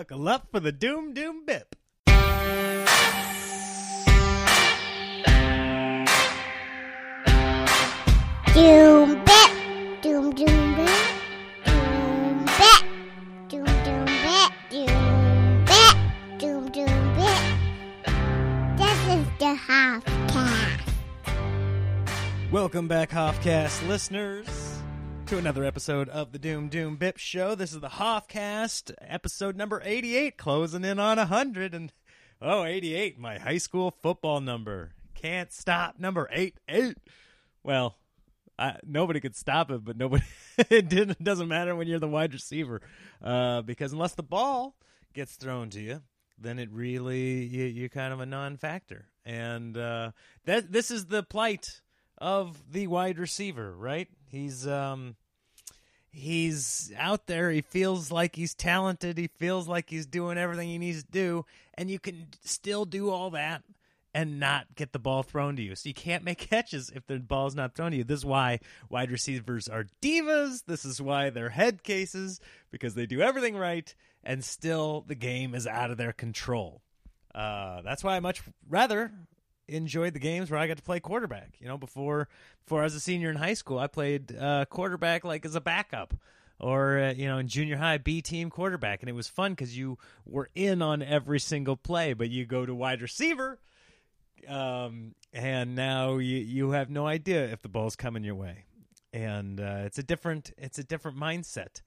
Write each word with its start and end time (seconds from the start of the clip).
Buckle 0.00 0.28
up 0.30 0.46
for 0.50 0.60
the 0.60 0.72
Doom 0.72 1.12
Doom 1.12 1.44
Bip. 1.44 1.76
Doom 8.54 9.22
bit, 9.26 9.50
doom 10.00 10.30
doom 10.32 10.74
bit, 10.74 10.90
doom 11.66 12.46
bit, 12.46 12.82
doom 13.50 13.66
doom 13.84 14.06
bit, 14.06 14.50
doom 14.70 15.64
bit, 15.66 15.96
doom 16.38 16.70
doom 16.70 17.14
bit. 17.14 17.42
This 18.78 19.00
is 19.06 19.26
the 19.38 19.54
half 19.54 20.02
cast. 20.28 20.88
Welcome 22.50 22.88
back, 22.88 23.10
Hoffcast 23.10 23.86
listeners, 23.86 24.69
to 25.30 25.38
another 25.38 25.64
episode 25.64 26.08
of 26.08 26.32
the 26.32 26.40
Doom 26.40 26.68
Doom 26.68 26.96
Bip 26.96 27.16
Show. 27.16 27.54
This 27.54 27.72
is 27.72 27.78
the 27.78 27.88
Hoffcast, 27.88 28.92
episode 29.00 29.54
number 29.54 29.80
88, 29.84 30.36
closing 30.36 30.84
in 30.84 30.98
on 30.98 31.18
100. 31.18 31.72
And, 31.72 31.92
oh, 32.42 32.64
88, 32.64 33.16
my 33.16 33.38
high 33.38 33.58
school 33.58 33.94
football 34.02 34.40
number. 34.40 34.90
Can't 35.14 35.52
stop, 35.52 36.00
number 36.00 36.28
88. 36.32 36.96
Well, 37.62 37.94
I, 38.58 38.78
nobody 38.84 39.20
could 39.20 39.36
stop 39.36 39.70
it, 39.70 39.84
but 39.84 39.96
nobody. 39.96 40.24
it 40.68 40.88
didn't, 40.88 41.22
doesn't 41.22 41.46
matter 41.46 41.76
when 41.76 41.86
you're 41.86 42.00
the 42.00 42.08
wide 42.08 42.32
receiver, 42.32 42.82
uh, 43.22 43.62
because 43.62 43.92
unless 43.92 44.14
the 44.14 44.24
ball 44.24 44.74
gets 45.14 45.36
thrown 45.36 45.70
to 45.70 45.80
you, 45.80 46.02
then 46.40 46.58
it 46.58 46.72
really 46.72 47.44
you, 47.44 47.66
you're 47.66 47.88
kind 47.88 48.12
of 48.12 48.18
a 48.18 48.26
non-factor. 48.26 49.06
And 49.24 49.76
uh, 49.76 50.10
that 50.46 50.72
this 50.72 50.90
is 50.90 51.06
the 51.06 51.22
plight 51.22 51.82
of 52.18 52.72
the 52.72 52.88
wide 52.88 53.20
receiver, 53.20 53.72
right? 53.76 54.08
He's 54.30 54.66
um, 54.66 55.16
he's 56.10 56.92
out 56.96 57.26
there. 57.26 57.50
He 57.50 57.62
feels 57.62 58.10
like 58.10 58.36
he's 58.36 58.54
talented. 58.54 59.18
He 59.18 59.28
feels 59.28 59.68
like 59.68 59.90
he's 59.90 60.06
doing 60.06 60.38
everything 60.38 60.68
he 60.68 60.78
needs 60.78 61.02
to 61.02 61.10
do, 61.10 61.46
and 61.74 61.90
you 61.90 61.98
can 61.98 62.28
still 62.44 62.84
do 62.84 63.10
all 63.10 63.30
that 63.30 63.62
and 64.12 64.40
not 64.40 64.74
get 64.74 64.92
the 64.92 64.98
ball 64.98 65.22
thrown 65.22 65.56
to 65.56 65.62
you. 65.62 65.74
So 65.74 65.88
you 65.88 65.94
can't 65.94 66.24
make 66.24 66.38
catches 66.50 66.90
if 66.90 67.06
the 67.06 67.18
ball's 67.18 67.54
not 67.54 67.74
thrown 67.74 67.92
to 67.92 67.96
you. 67.96 68.04
This 68.04 68.20
is 68.20 68.26
why 68.26 68.60
wide 68.88 69.10
receivers 69.10 69.68
are 69.68 69.86
divas. 70.02 70.64
This 70.66 70.84
is 70.84 71.00
why 71.00 71.30
they're 71.30 71.50
head 71.50 71.82
cases 71.82 72.40
because 72.70 72.94
they 72.94 73.06
do 73.06 73.20
everything 73.20 73.56
right 73.56 73.94
and 74.22 74.44
still 74.44 75.04
the 75.06 75.14
game 75.14 75.54
is 75.54 75.66
out 75.66 75.90
of 75.90 75.96
their 75.96 76.12
control. 76.12 76.82
Uh, 77.34 77.82
that's 77.82 78.02
why 78.02 78.16
I 78.16 78.20
much 78.20 78.42
rather 78.68 79.12
enjoyed 79.70 80.14
the 80.14 80.18
games 80.18 80.50
where 80.50 80.60
I 80.60 80.66
got 80.66 80.76
to 80.76 80.82
play 80.82 81.00
quarterback. 81.00 81.54
You 81.58 81.68
know, 81.68 81.78
before 81.78 82.28
before 82.64 82.80
I 82.80 82.84
was 82.84 82.94
a 82.94 83.00
senior 83.00 83.30
in 83.30 83.36
high 83.36 83.54
school, 83.54 83.78
I 83.78 83.86
played 83.86 84.36
uh, 84.36 84.64
quarterback 84.66 85.24
like 85.24 85.44
as 85.44 85.54
a 85.54 85.60
backup 85.60 86.14
or 86.60 86.98
uh, 86.98 87.12
you 87.12 87.26
know 87.26 87.38
in 87.38 87.48
junior 87.48 87.76
high 87.76 87.98
B 87.98 88.20
team 88.20 88.50
quarterback, 88.50 89.02
and 89.02 89.08
it 89.08 89.14
was 89.14 89.26
fun 89.28 89.52
because 89.52 89.76
you 89.76 89.98
were 90.26 90.50
in 90.54 90.82
on 90.82 91.02
every 91.02 91.40
single 91.40 91.76
play. 91.76 92.12
But 92.12 92.30
you 92.30 92.44
go 92.44 92.66
to 92.66 92.74
wide 92.74 93.02
receiver, 93.02 93.58
um, 94.46 95.14
and 95.32 95.74
now 95.74 96.18
you 96.18 96.38
you 96.38 96.70
have 96.72 96.90
no 96.90 97.06
idea 97.06 97.46
if 97.46 97.62
the 97.62 97.68
ball's 97.68 97.96
coming 97.96 98.22
your 98.22 98.34
way, 98.34 98.64
and 99.12 99.60
uh, 99.60 99.82
it's 99.84 99.98
a 99.98 100.02
different 100.02 100.52
it's 100.58 100.78
a 100.78 100.84
different 100.84 101.18
mindset. 101.18 101.82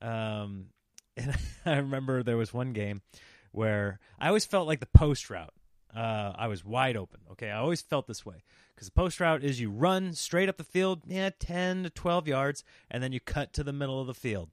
Um, 0.00 0.66
and 1.16 1.36
I 1.66 1.76
remember 1.76 2.22
there 2.22 2.36
was 2.36 2.54
one 2.54 2.72
game 2.72 3.02
where 3.50 3.98
I 4.18 4.28
always 4.28 4.46
felt 4.46 4.66
like 4.66 4.80
the 4.80 4.86
post 4.86 5.28
route. 5.28 5.52
Uh, 5.94 6.32
I 6.36 6.48
was 6.48 6.64
wide 6.64 6.96
open. 6.96 7.20
Okay, 7.32 7.50
I 7.50 7.58
always 7.58 7.82
felt 7.82 8.06
this 8.06 8.24
way 8.24 8.42
because 8.74 8.88
the 8.88 8.92
post 8.92 9.20
route 9.20 9.44
is 9.44 9.60
you 9.60 9.70
run 9.70 10.14
straight 10.14 10.48
up 10.48 10.56
the 10.56 10.64
field, 10.64 11.02
yeah, 11.06 11.30
ten 11.38 11.82
to 11.82 11.90
twelve 11.90 12.26
yards, 12.26 12.64
and 12.90 13.02
then 13.02 13.12
you 13.12 13.20
cut 13.20 13.52
to 13.54 13.64
the 13.64 13.72
middle 13.72 14.00
of 14.00 14.06
the 14.06 14.14
field, 14.14 14.48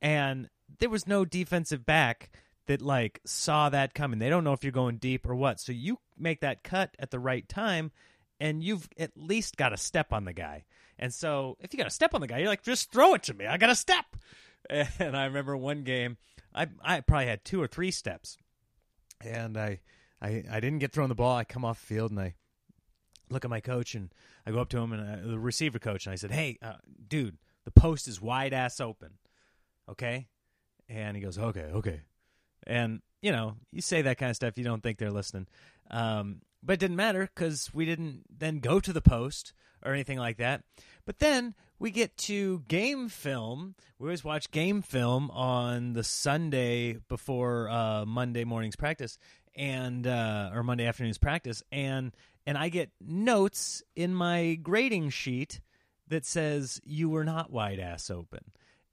and 0.00 0.48
there 0.78 0.90
was 0.90 1.06
no 1.06 1.24
defensive 1.24 1.84
back 1.84 2.30
that 2.66 2.82
like 2.82 3.20
saw 3.24 3.68
that 3.68 3.94
coming. 3.94 4.18
They 4.18 4.28
don't 4.28 4.44
know 4.44 4.52
if 4.52 4.62
you're 4.62 4.70
going 4.70 4.98
deep 4.98 5.28
or 5.28 5.34
what. 5.34 5.58
So 5.58 5.72
you 5.72 5.98
make 6.16 6.40
that 6.40 6.62
cut 6.62 6.94
at 6.98 7.10
the 7.10 7.18
right 7.18 7.48
time 7.48 7.90
and 8.38 8.62
you've 8.62 8.88
at 8.98 9.16
least 9.16 9.56
got 9.56 9.72
a 9.72 9.76
step 9.76 10.12
on 10.12 10.24
the 10.24 10.32
guy. 10.32 10.64
And 10.98 11.12
so 11.12 11.56
if 11.60 11.72
you 11.72 11.78
got 11.78 11.86
a 11.86 11.90
step 11.90 12.14
on 12.14 12.20
the 12.20 12.26
guy, 12.26 12.38
you're 12.38 12.48
like, 12.48 12.62
just 12.62 12.92
throw 12.92 13.14
it 13.14 13.22
to 13.24 13.34
me. 13.34 13.46
I 13.46 13.56
got 13.56 13.70
a 13.70 13.74
step. 13.74 14.04
And 14.70 15.16
I 15.16 15.24
remember 15.24 15.56
one 15.56 15.82
game, 15.82 16.18
I 16.54 16.66
I 16.82 17.00
probably 17.00 17.26
had 17.26 17.42
two 17.42 17.62
or 17.62 17.66
three 17.66 17.90
steps. 17.90 18.36
And 19.24 19.56
I 19.56 19.80
I, 20.20 20.44
I 20.50 20.60
didn't 20.60 20.78
get 20.78 20.92
thrown 20.92 21.08
the 21.08 21.14
ball. 21.14 21.36
I 21.36 21.44
come 21.44 21.64
off 21.64 21.80
the 21.80 21.86
field 21.86 22.10
and 22.10 22.20
I 22.20 22.34
look 23.30 23.44
at 23.44 23.50
my 23.50 23.60
coach 23.60 23.94
and 23.94 24.12
I 24.46 24.50
go 24.50 24.60
up 24.60 24.68
to 24.70 24.78
him 24.78 24.92
and 24.92 25.02
I, 25.02 25.28
the 25.28 25.38
receiver 25.38 25.78
coach 25.78 26.06
and 26.06 26.12
I 26.12 26.16
said, 26.16 26.30
"Hey, 26.30 26.58
uh, 26.62 26.74
dude, 27.06 27.38
the 27.64 27.70
post 27.70 28.08
is 28.08 28.20
wide 28.20 28.52
ass 28.52 28.80
open, 28.80 29.18
okay?" 29.88 30.28
And 30.88 31.16
he 31.16 31.22
goes, 31.22 31.38
"Okay, 31.38 31.66
okay." 31.74 32.02
And 32.66 33.00
you 33.22 33.32
know, 33.32 33.56
you 33.72 33.80
say 33.80 34.02
that 34.02 34.18
kind 34.18 34.30
of 34.30 34.36
stuff, 34.36 34.58
you 34.58 34.64
don't 34.64 34.82
think 34.82 34.98
they're 34.98 35.10
listening. 35.10 35.46
Um, 35.90 36.42
but 36.62 36.74
it 36.74 36.80
didn't 36.80 36.96
matter 36.96 37.28
because 37.34 37.72
we 37.72 37.84
didn't 37.84 38.24
then 38.30 38.60
go 38.60 38.80
to 38.80 38.92
the 38.92 39.00
post 39.00 39.52
or 39.84 39.92
anything 39.92 40.18
like 40.18 40.38
that. 40.38 40.64
But 41.06 41.18
then 41.18 41.54
we 41.78 41.90
get 41.90 42.16
to 42.18 42.64
game 42.68 43.08
film. 43.08 43.74
We 43.98 44.08
always 44.08 44.24
watch 44.24 44.50
game 44.50 44.82
film 44.82 45.30
on 45.30 45.92
the 45.92 46.04
Sunday 46.04 46.98
before 47.08 47.68
uh, 47.68 48.04
Monday 48.04 48.44
morning's 48.44 48.76
practice 48.76 49.18
and 49.58 50.06
uh, 50.06 50.50
or 50.54 50.62
Monday 50.62 50.86
afternoon's 50.86 51.18
practice, 51.18 51.62
and 51.70 52.16
and 52.46 52.56
I 52.56 52.70
get 52.70 52.90
notes 53.00 53.82
in 53.94 54.14
my 54.14 54.54
grading 54.54 55.10
sheet 55.10 55.60
that 56.06 56.24
says 56.24 56.80
you 56.84 57.10
were 57.10 57.24
not 57.24 57.52
wide 57.52 57.78
ass 57.78 58.10
open. 58.10 58.40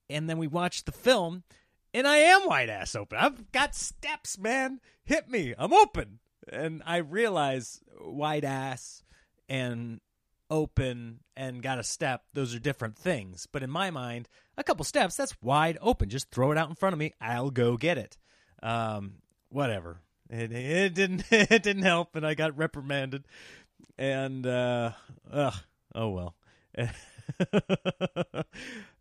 And 0.10 0.30
then 0.30 0.38
we 0.38 0.48
watch 0.48 0.84
the 0.84 0.92
film 0.92 1.44
and 1.94 2.06
I 2.06 2.18
am 2.18 2.46
wide 2.46 2.70
ass 2.70 2.94
open. 2.94 3.18
I've 3.18 3.54
got 3.54 3.74
steps, 3.74 4.38
man. 4.38 4.82
Hit 5.06 5.30
me. 5.30 5.54
I'm 5.58 5.72
open. 5.72 6.20
And 6.52 6.84
I 6.86 6.98
realize 6.98 7.80
wide 8.02 8.44
ass 8.44 9.02
and 9.48 10.02
open 10.50 11.22
and 11.38 11.64
got 11.64 11.80
a 11.80 11.84
step, 11.84 12.24
those 12.34 12.54
are 12.54 12.60
different 12.60 12.98
things. 12.98 13.48
But 13.50 13.64
in 13.64 13.70
my 13.70 13.92
mind, 13.92 14.28
a 14.58 14.64
couple 14.64 14.84
steps, 14.84 15.16
that's 15.16 15.42
wide 15.42 15.78
open. 15.80 16.10
Just 16.10 16.30
throw 16.32 16.52
it 16.52 16.58
out 16.58 16.68
in 16.68 16.76
front 16.76 16.92
of 16.92 17.00
me. 17.00 17.14
I'll 17.22 17.50
go 17.50 17.78
get 17.78 17.98
it. 17.98 18.18
Um, 18.62 19.14
whatever. 19.48 20.02
It, 20.30 20.52
it 20.52 20.94
didn't 20.94 21.26
it 21.32 21.64
didn't 21.64 21.84
help 21.84 22.16
and 22.16 22.26
I 22.26 22.34
got 22.34 22.58
reprimanded. 22.58 23.26
And 23.98 24.46
uh 24.46 24.92
ugh, 25.32 25.56
oh 25.94 26.10
well. 26.10 26.36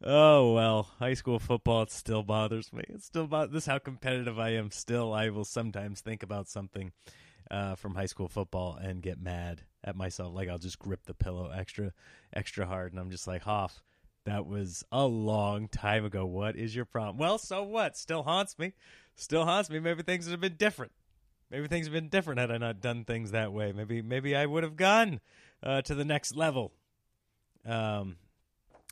oh 0.02 0.52
well, 0.54 0.88
high 0.98 1.14
school 1.14 1.38
football 1.38 1.82
it 1.82 1.90
still 1.90 2.22
bothers 2.22 2.72
me. 2.72 2.84
It 2.88 3.02
still 3.02 3.26
bo- 3.26 3.46
this 3.46 3.64
is 3.64 3.66
how 3.66 3.78
competitive 3.78 4.38
I 4.38 4.50
am. 4.50 4.70
Still, 4.70 5.12
I 5.12 5.30
will 5.30 5.44
sometimes 5.44 6.00
think 6.00 6.22
about 6.22 6.48
something 6.48 6.92
uh, 7.50 7.74
from 7.74 7.94
high 7.94 8.06
school 8.06 8.28
football 8.28 8.76
and 8.80 9.02
get 9.02 9.20
mad 9.20 9.62
at 9.82 9.96
myself. 9.96 10.34
Like 10.34 10.48
I'll 10.48 10.58
just 10.58 10.78
grip 10.78 11.04
the 11.06 11.14
pillow 11.14 11.50
extra, 11.50 11.92
extra 12.32 12.66
hard, 12.66 12.92
and 12.92 13.00
I'm 13.00 13.10
just 13.10 13.26
like, 13.26 13.42
Hoff, 13.42 13.82
that 14.24 14.46
was 14.46 14.84
a 14.90 15.06
long 15.06 15.68
time 15.68 16.04
ago. 16.04 16.24
What 16.24 16.56
is 16.56 16.74
your 16.74 16.84
problem? 16.84 17.18
Well, 17.18 17.38
so 17.38 17.62
what? 17.62 17.96
Still 17.96 18.22
haunts 18.22 18.58
me. 18.58 18.72
Still 19.16 19.44
haunts 19.44 19.70
me. 19.70 19.78
Maybe 19.78 20.02
things 20.02 20.26
would 20.26 20.32
have 20.32 20.40
been 20.40 20.56
different. 20.56 20.92
Maybe 21.50 21.68
things 21.68 21.86
have 21.86 21.92
been 21.92 22.08
different 22.08 22.40
had 22.40 22.50
I 22.50 22.58
not 22.58 22.80
done 22.80 23.04
things 23.04 23.30
that 23.30 23.52
way. 23.52 23.72
Maybe 23.72 24.02
maybe 24.02 24.34
I 24.34 24.46
would 24.46 24.62
have 24.62 24.76
gone 24.76 25.20
uh, 25.62 25.82
to 25.82 25.94
the 25.94 26.04
next 26.04 26.36
level. 26.36 26.72
Um. 27.66 28.16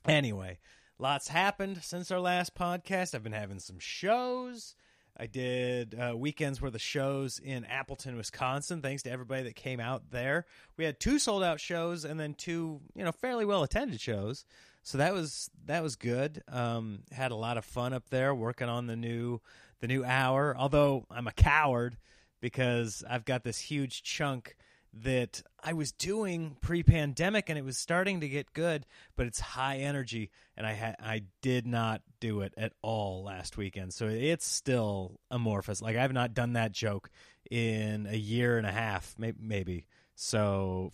Anyway, 0.06 0.58
lots 0.98 1.28
happened 1.28 1.80
since 1.82 2.10
our 2.10 2.20
last 2.20 2.54
podcast. 2.54 3.14
I've 3.14 3.22
been 3.22 3.32
having 3.32 3.60
some 3.60 3.78
shows. 3.78 4.74
I 5.16 5.26
did 5.26 5.94
uh, 5.94 6.16
weekends 6.16 6.60
where 6.60 6.70
the 6.70 6.78
shows 6.78 7.38
in 7.38 7.64
Appleton, 7.66 8.16
Wisconsin. 8.16 8.80
Thanks 8.80 9.02
to 9.02 9.10
everybody 9.10 9.42
that 9.44 9.54
came 9.54 9.78
out 9.78 10.10
there. 10.10 10.46
We 10.76 10.84
had 10.84 10.98
two 10.98 11.18
sold 11.18 11.42
out 11.42 11.60
shows 11.60 12.04
and 12.04 12.18
then 12.18 12.34
two, 12.34 12.80
you 12.94 13.04
know, 13.04 13.12
fairly 13.12 13.44
well 13.44 13.62
attended 13.62 14.00
shows. 14.00 14.44
So 14.82 14.98
that 14.98 15.12
was 15.12 15.50
that 15.66 15.82
was 15.82 15.96
good. 15.96 16.42
Um, 16.48 17.00
had 17.12 17.30
a 17.30 17.36
lot 17.36 17.58
of 17.58 17.64
fun 17.64 17.92
up 17.92 18.08
there 18.10 18.34
working 18.34 18.68
on 18.68 18.86
the 18.86 18.96
new 18.96 19.40
the 19.80 19.86
new 19.86 20.04
hour. 20.04 20.56
Although 20.56 21.06
I'm 21.10 21.26
a 21.26 21.32
coward 21.32 21.96
because 22.42 23.02
I've 23.08 23.24
got 23.24 23.44
this 23.44 23.58
huge 23.58 24.02
chunk 24.02 24.56
that 24.94 25.42
I 25.62 25.72
was 25.72 25.92
doing 25.92 26.56
pre-pandemic 26.60 27.48
and 27.48 27.58
it 27.58 27.64
was 27.64 27.78
starting 27.78 28.20
to 28.20 28.28
get 28.28 28.52
good, 28.52 28.84
but 29.16 29.26
it's 29.26 29.40
high 29.40 29.78
energy 29.78 30.30
and 30.54 30.66
I 30.66 30.72
had 30.72 30.96
I 31.00 31.22
did 31.40 31.66
not 31.66 32.02
do 32.20 32.42
it 32.42 32.52
at 32.58 32.74
all 32.82 33.24
last 33.24 33.56
weekend. 33.56 33.94
So 33.94 34.06
it's 34.08 34.46
still 34.46 35.18
amorphous. 35.30 35.80
Like 35.80 35.96
I've 35.96 36.12
not 36.12 36.34
done 36.34 36.54
that 36.54 36.72
joke 36.72 37.10
in 37.50 38.06
a 38.06 38.16
year 38.16 38.58
and 38.58 38.66
a 38.66 38.72
half, 38.72 39.14
maybe 39.16 39.38
maybe. 39.40 39.86
So 40.14 40.92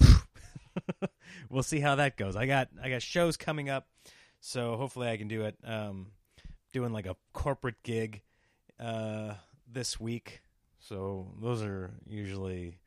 we'll 1.50 1.64
see 1.64 1.80
how 1.80 1.96
that 1.96 2.16
goes. 2.16 2.36
I 2.36 2.46
got 2.46 2.68
I 2.80 2.90
got 2.90 3.02
shows 3.02 3.36
coming 3.36 3.68
up, 3.68 3.88
so 4.38 4.76
hopefully 4.76 5.08
I 5.08 5.16
can 5.16 5.26
do 5.26 5.42
it 5.42 5.56
um 5.64 6.12
doing 6.72 6.92
like 6.92 7.06
a 7.06 7.16
corporate 7.32 7.82
gig 7.82 8.22
uh 8.78 9.34
this 9.66 9.98
week. 9.98 10.42
So 10.88 11.26
those 11.42 11.62
are 11.62 11.90
usually 12.08 12.78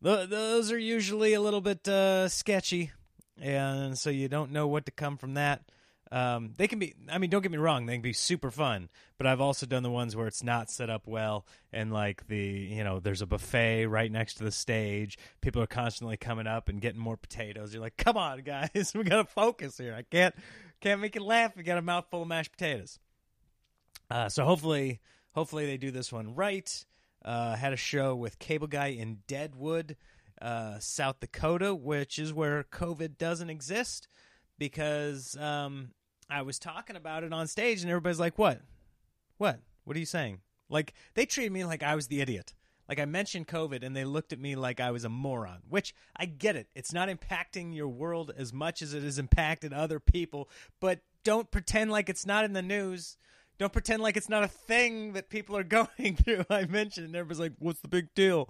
those 0.00 0.70
are 0.70 0.78
usually 0.78 1.34
a 1.34 1.40
little 1.40 1.60
bit 1.60 1.86
uh, 1.88 2.28
sketchy, 2.28 2.92
and 3.42 3.98
so 3.98 4.08
you 4.08 4.28
don't 4.28 4.52
know 4.52 4.68
what 4.68 4.86
to 4.86 4.92
come 4.92 5.16
from 5.16 5.34
that. 5.34 5.62
Um, 6.12 6.54
they 6.56 6.68
can 6.68 6.78
be. 6.78 6.94
I 7.10 7.18
mean, 7.18 7.28
don't 7.28 7.42
get 7.42 7.50
me 7.50 7.58
wrong; 7.58 7.86
they 7.86 7.94
can 7.94 8.02
be 8.02 8.12
super 8.12 8.52
fun. 8.52 8.88
But 9.18 9.26
I've 9.26 9.40
also 9.40 9.66
done 9.66 9.82
the 9.82 9.90
ones 9.90 10.14
where 10.14 10.28
it's 10.28 10.44
not 10.44 10.70
set 10.70 10.90
up 10.90 11.08
well, 11.08 11.44
and 11.72 11.92
like 11.92 12.28
the 12.28 12.38
you 12.38 12.84
know, 12.84 13.00
there's 13.00 13.20
a 13.20 13.26
buffet 13.26 13.86
right 13.86 14.12
next 14.12 14.34
to 14.34 14.44
the 14.44 14.52
stage. 14.52 15.18
People 15.40 15.60
are 15.60 15.66
constantly 15.66 16.16
coming 16.16 16.46
up 16.46 16.68
and 16.68 16.80
getting 16.80 17.00
more 17.00 17.16
potatoes. 17.16 17.74
You're 17.74 17.82
like, 17.82 17.96
come 17.96 18.16
on, 18.16 18.42
guys, 18.42 18.92
we 18.94 19.02
gotta 19.02 19.24
focus 19.24 19.76
here. 19.76 19.94
I 19.98 20.02
can't 20.02 20.36
can't 20.80 21.00
make 21.00 21.16
it 21.16 21.22
laugh. 21.22 21.56
We 21.56 21.64
got 21.64 21.78
a 21.78 21.82
mouthful 21.82 22.22
of 22.22 22.28
mashed 22.28 22.52
potatoes. 22.52 23.00
Uh, 24.08 24.28
so 24.28 24.44
hopefully, 24.44 25.00
hopefully 25.32 25.66
they 25.66 25.78
do 25.78 25.90
this 25.90 26.12
one 26.12 26.36
right. 26.36 26.84
Uh, 27.22 27.54
had 27.54 27.72
a 27.72 27.76
show 27.76 28.14
with 28.16 28.38
Cable 28.38 28.66
Guy 28.66 28.88
in 28.88 29.18
Deadwood, 29.26 29.96
uh, 30.40 30.78
South 30.78 31.20
Dakota, 31.20 31.74
which 31.74 32.18
is 32.18 32.32
where 32.32 32.64
COVID 32.64 33.18
doesn't 33.18 33.50
exist 33.50 34.08
because 34.58 35.36
um, 35.36 35.90
I 36.30 36.42
was 36.42 36.58
talking 36.58 36.96
about 36.96 37.24
it 37.24 37.32
on 37.32 37.46
stage 37.46 37.82
and 37.82 37.90
everybody's 37.90 38.20
like, 38.20 38.38
"What? 38.38 38.60
What? 39.36 39.60
What 39.84 39.96
are 39.96 40.00
you 40.00 40.06
saying?" 40.06 40.40
Like 40.68 40.94
they 41.14 41.26
treated 41.26 41.52
me 41.52 41.64
like 41.64 41.82
I 41.82 41.94
was 41.94 42.06
the 42.06 42.20
idiot. 42.20 42.54
Like 42.88 42.98
I 42.98 43.04
mentioned 43.04 43.46
COVID 43.46 43.84
and 43.84 43.94
they 43.94 44.04
looked 44.04 44.32
at 44.32 44.40
me 44.40 44.56
like 44.56 44.80
I 44.80 44.90
was 44.90 45.04
a 45.04 45.08
moron, 45.08 45.60
which 45.68 45.94
I 46.16 46.26
get 46.26 46.56
it. 46.56 46.68
It's 46.74 46.92
not 46.92 47.08
impacting 47.08 47.74
your 47.74 47.88
world 47.88 48.32
as 48.36 48.52
much 48.52 48.82
as 48.82 48.94
it 48.94 49.04
has 49.04 49.18
impacted 49.18 49.72
other 49.72 50.00
people, 50.00 50.48
but 50.80 50.98
don't 51.22 51.50
pretend 51.50 51.92
like 51.92 52.08
it's 52.08 52.26
not 52.26 52.44
in 52.44 52.52
the 52.52 52.62
news. 52.62 53.16
Don't 53.60 53.74
pretend 53.74 54.02
like 54.02 54.16
it's 54.16 54.30
not 54.30 54.42
a 54.42 54.48
thing 54.48 55.12
that 55.12 55.28
people 55.28 55.54
are 55.54 55.62
going 55.98 56.16
through. 56.16 56.46
I 56.48 56.64
mentioned, 56.64 57.08
and 57.08 57.14
everybody's 57.14 57.40
like, 57.40 57.52
"What's 57.58 57.80
the 57.80 57.88
big 57.88 58.14
deal?" 58.14 58.48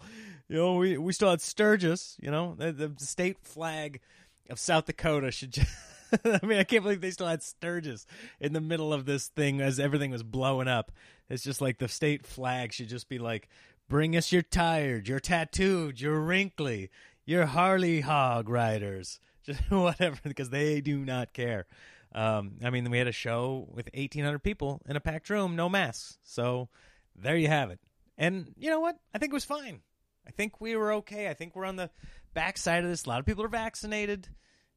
You 0.48 0.56
know, 0.56 0.76
we 0.76 0.96
we 0.98 1.12
still 1.12 1.30
had 1.30 1.40
Sturgis. 1.40 2.16
You 2.22 2.30
know, 2.30 2.54
the, 2.56 2.70
the 2.70 2.94
state 2.98 3.38
flag 3.42 4.00
of 4.48 4.60
South 4.60 4.86
Dakota 4.86 5.32
should 5.32 5.54
just. 5.54 5.68
I 6.24 6.46
mean, 6.46 6.60
I 6.60 6.64
can't 6.64 6.84
believe 6.84 7.00
they 7.00 7.10
still 7.10 7.26
had 7.26 7.42
Sturgis 7.42 8.06
in 8.38 8.52
the 8.52 8.60
middle 8.60 8.92
of 8.92 9.04
this 9.04 9.26
thing 9.26 9.60
as 9.60 9.80
everything 9.80 10.12
was 10.12 10.22
blowing 10.22 10.68
up. 10.68 10.92
It's 11.28 11.42
just 11.42 11.60
like 11.60 11.78
the 11.78 11.88
state 11.88 12.24
flag 12.24 12.72
should 12.72 12.88
just 12.88 13.08
be 13.08 13.18
like, 13.18 13.48
"Bring 13.88 14.16
us 14.16 14.30
your 14.30 14.42
tired, 14.42 15.08
your 15.08 15.18
tattooed, 15.18 16.00
your 16.00 16.20
wrinkly, 16.20 16.88
your 17.26 17.46
Harley 17.46 18.02
hog 18.02 18.48
riders." 18.48 19.18
Just 19.42 19.70
whatever, 19.70 20.18
because 20.22 20.50
they 20.50 20.82
do 20.82 20.98
not 20.98 21.32
care. 21.32 21.66
Um, 22.12 22.54
I 22.64 22.70
mean, 22.70 22.90
we 22.90 22.98
had 22.98 23.06
a 23.06 23.12
show 23.12 23.68
with 23.70 23.88
1,800 23.94 24.40
people 24.40 24.80
in 24.88 24.96
a 24.96 25.00
packed 25.00 25.30
room, 25.30 25.56
no 25.56 25.68
masks. 25.68 26.18
So 26.22 26.68
there 27.14 27.36
you 27.36 27.48
have 27.48 27.70
it. 27.70 27.78
And 28.18 28.52
you 28.56 28.70
know 28.70 28.80
what? 28.80 28.98
I 29.14 29.18
think 29.18 29.32
it 29.32 29.34
was 29.34 29.44
fine. 29.44 29.80
I 30.26 30.30
think 30.30 30.60
we 30.60 30.76
were 30.76 30.92
okay. 30.94 31.28
I 31.28 31.34
think 31.34 31.56
we're 31.56 31.64
on 31.64 31.76
the 31.76 31.90
backside 32.34 32.84
of 32.84 32.90
this. 32.90 33.04
A 33.04 33.08
lot 33.08 33.20
of 33.20 33.26
people 33.26 33.44
are 33.44 33.48
vaccinated, 33.48 34.28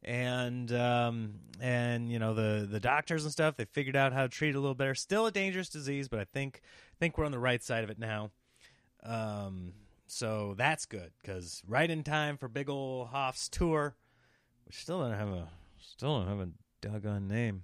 and 0.02 0.72
um, 0.72 1.36
and 1.60 2.10
you 2.10 2.20
know 2.20 2.34
the 2.34 2.66
the 2.70 2.80
doctors 2.80 3.24
and 3.24 3.32
stuff. 3.32 3.58
They 3.58 3.66
figured 3.66 3.96
out 3.96 4.14
how 4.14 4.24
to 4.24 4.30
treat 4.30 4.50
it 4.50 4.56
a 4.56 4.60
little 4.60 4.76
better. 4.76 4.96
Still 4.96 5.26
a 5.26 5.32
dangerous 5.32 5.70
disease, 5.70 6.08
but 6.08 6.20
I 6.20 6.24
think 6.24 6.62
think 7.00 7.18
we're 7.18 7.26
on 7.26 7.32
the 7.32 7.40
right 7.40 7.62
side 7.62 7.84
of 7.84 7.90
it 7.90 8.00
now. 8.00 8.32
Um, 9.04 9.74
so 10.08 10.54
that's 10.58 10.86
good 10.86 11.12
because 11.22 11.62
right 11.68 11.90
in 11.90 12.04
time 12.04 12.38
for 12.38 12.48
big 12.48 12.70
ol' 12.70 13.06
Hoff's 13.06 13.50
tour, 13.50 13.96
we 14.66 14.72
still 14.72 15.02
don't 15.02 15.18
have 15.18 15.30
a 15.30 15.50
still 15.80 16.20
don't 16.20 16.30
have 16.30 16.40
a 16.40 16.50
doggone 16.84 17.28
name 17.28 17.64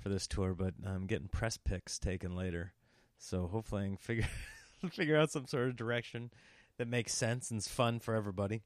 for 0.00 0.08
this 0.08 0.26
tour, 0.26 0.54
but 0.54 0.74
I'm 0.86 1.06
getting 1.06 1.28
press 1.28 1.56
pics 1.56 1.98
taken 1.98 2.34
later. 2.34 2.72
So 3.18 3.46
hopefully 3.46 3.84
I 3.84 3.86
can 3.88 3.96
figure 3.96 4.28
figure 4.90 5.16
out 5.16 5.30
some 5.30 5.46
sort 5.46 5.68
of 5.68 5.76
direction 5.76 6.30
that 6.78 6.88
makes 6.88 7.14
sense 7.14 7.50
and 7.50 7.58
is 7.58 7.68
fun 7.68 8.00
for 8.00 8.14
everybody. 8.14 8.62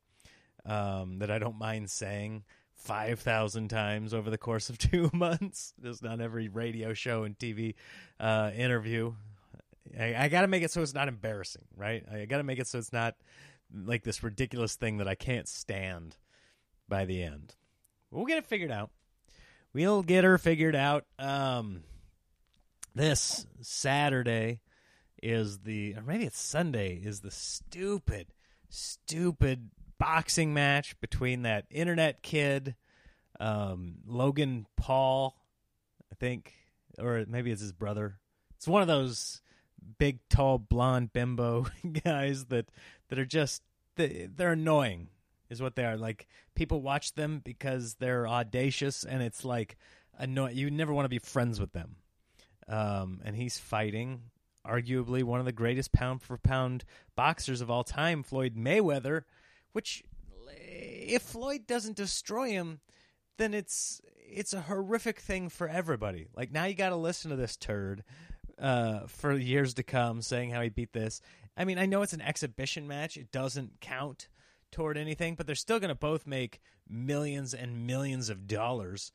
Um, 0.64 1.18
that 1.20 1.30
I 1.30 1.38
don't 1.38 1.58
mind 1.58 1.90
saying 1.90 2.44
five 2.74 3.20
thousand 3.20 3.68
times 3.68 4.14
over 4.14 4.30
the 4.30 4.38
course 4.38 4.70
of 4.70 4.78
two 4.78 5.10
months, 5.12 5.74
just 5.82 6.04
on 6.04 6.20
every 6.20 6.48
radio 6.48 6.94
show 6.94 7.24
and 7.24 7.38
TV 7.38 7.74
uh, 8.20 8.50
interview. 8.56 9.14
I, 9.98 10.14
I 10.14 10.28
got 10.28 10.42
to 10.42 10.48
make 10.48 10.62
it 10.62 10.70
so 10.70 10.82
it's 10.82 10.94
not 10.94 11.08
embarrassing, 11.08 11.64
right? 11.76 12.04
I 12.12 12.26
got 12.26 12.38
to 12.38 12.42
make 12.42 12.58
it 12.58 12.66
so 12.66 12.78
it's 12.78 12.92
not 12.92 13.16
like 13.72 14.04
this 14.04 14.22
ridiculous 14.22 14.74
thing 14.76 14.98
that 14.98 15.08
I 15.08 15.14
can't 15.14 15.48
stand 15.48 16.16
by 16.88 17.04
the 17.04 17.22
end. 17.22 17.54
We'll 18.10 18.26
get 18.26 18.38
it 18.38 18.46
figured 18.46 18.70
out 18.70 18.90
we'll 19.72 20.02
get 20.02 20.24
her 20.24 20.38
figured 20.38 20.76
out. 20.76 21.04
Um, 21.18 21.82
this 22.94 23.46
Saturday 23.60 24.60
is 25.22 25.60
the, 25.60 25.94
or 25.94 26.02
maybe 26.02 26.24
it's 26.24 26.40
Sunday, 26.40 26.94
is 26.94 27.20
the 27.20 27.30
stupid, 27.30 28.28
stupid 28.68 29.70
boxing 29.98 30.54
match 30.54 30.98
between 31.00 31.42
that 31.42 31.66
internet 31.70 32.22
kid, 32.22 32.76
um, 33.40 33.96
Logan 34.06 34.66
Paul, 34.76 35.36
I 36.10 36.14
think, 36.16 36.54
or 36.98 37.24
maybe 37.28 37.50
it's 37.50 37.62
his 37.62 37.72
brother. 37.72 38.18
It's 38.56 38.68
one 38.68 38.82
of 38.82 38.88
those 38.88 39.40
big, 39.98 40.18
tall, 40.28 40.58
blonde 40.58 41.12
bimbo 41.12 41.66
guys 42.04 42.46
that 42.46 42.70
that 43.08 43.18
are 43.18 43.26
just 43.26 43.62
they're 43.96 44.52
annoying 44.52 45.08
is 45.50 45.62
what 45.62 45.76
they 45.76 45.84
are. 45.84 45.96
Like 45.96 46.26
people 46.54 46.82
watch 46.82 47.14
them 47.14 47.40
because 47.44 47.94
they're 47.94 48.26
audacious, 48.28 49.04
and 49.04 49.22
it's 49.22 49.44
like 49.44 49.76
annoying. 50.18 50.56
You 50.56 50.70
never 50.70 50.92
want 50.92 51.04
to 51.04 51.10
be 51.10 51.18
friends 51.18 51.60
with 51.60 51.72
them. 51.72 51.96
Um, 52.68 53.20
and 53.24 53.34
he's 53.34 53.58
fighting 53.58 54.22
arguably 54.66 55.22
one 55.22 55.40
of 55.40 55.46
the 55.46 55.52
greatest 55.52 55.92
pound 55.92 56.20
for 56.20 56.36
pound 56.36 56.84
boxers 57.16 57.60
of 57.60 57.70
all 57.70 57.84
time, 57.84 58.22
Floyd 58.22 58.54
Mayweather. 58.56 59.22
Which, 59.72 60.02
if 60.48 61.22
Floyd 61.22 61.66
doesn't 61.66 61.96
destroy 61.96 62.50
him, 62.50 62.80
then 63.38 63.54
it's 63.54 64.00
it's 64.30 64.52
a 64.52 64.62
horrific 64.62 65.20
thing 65.20 65.48
for 65.48 65.68
everybody. 65.68 66.26
Like 66.36 66.52
now 66.52 66.64
you 66.64 66.74
got 66.74 66.90
to 66.90 66.96
listen 66.96 67.30
to 67.30 67.36
this 67.36 67.56
turd 67.56 68.04
uh, 68.58 69.00
for 69.06 69.32
years 69.32 69.74
to 69.74 69.82
come, 69.82 70.20
saying 70.20 70.50
how 70.50 70.60
he 70.60 70.68
beat 70.68 70.92
this. 70.92 71.20
I 71.56 71.64
mean, 71.64 71.78
I 71.78 71.86
know 71.86 72.02
it's 72.02 72.12
an 72.12 72.20
exhibition 72.20 72.86
match; 72.86 73.16
it 73.16 73.32
doesn't 73.32 73.80
count 73.80 74.28
toward 74.70 74.96
anything, 74.96 75.34
but 75.34 75.46
they're 75.46 75.54
still 75.54 75.80
going 75.80 75.88
to 75.88 75.94
both 75.94 76.26
make 76.26 76.60
millions 76.88 77.54
and 77.54 77.86
millions 77.86 78.28
of 78.30 78.46
dollars 78.46 79.12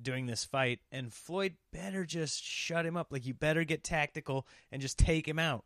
doing 0.00 0.26
this 0.26 0.44
fight. 0.44 0.80
And 0.90 1.12
Floyd 1.12 1.54
better 1.72 2.04
just 2.04 2.42
shut 2.42 2.86
him 2.86 2.96
up. 2.96 3.12
Like, 3.12 3.26
you 3.26 3.34
better 3.34 3.64
get 3.64 3.84
tactical 3.84 4.46
and 4.70 4.82
just 4.82 4.98
take 4.98 5.26
him 5.26 5.38
out 5.38 5.64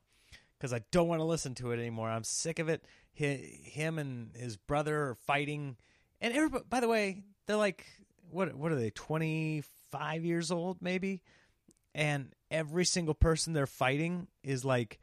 because 0.59 0.73
I 0.73 0.83
don't 0.91 1.09
want 1.09 1.21
to 1.21 1.25
listen 1.25 1.55
to 1.57 1.73
it 1.73 1.79
anymore. 1.79 2.09
I'm 2.09 2.25
sick 2.25 2.59
of 2.59 2.69
it. 2.69 2.85
He, 3.13 3.35
him 3.65 3.99
and 3.99 4.31
his 4.35 4.57
brother 4.57 5.09
are 5.09 5.15
fighting. 5.15 5.77
And 6.21 6.35
everybody, 6.35 6.65
by 6.69 6.81
the 6.81 6.89
way, 6.89 7.23
they're 7.47 7.57
like, 7.57 7.87
what, 8.31 8.55
what 8.55 8.73
are 8.73 8.77
they, 8.77 8.91
25 8.91 10.25
years 10.25 10.51
old, 10.51 10.79
maybe? 10.81 11.23
And 11.95 12.33
every 12.51 12.85
single 12.85 13.15
person 13.15 13.53
they're 13.53 13.67
fighting 13.67 14.27
is 14.43 14.65
like 14.65 14.99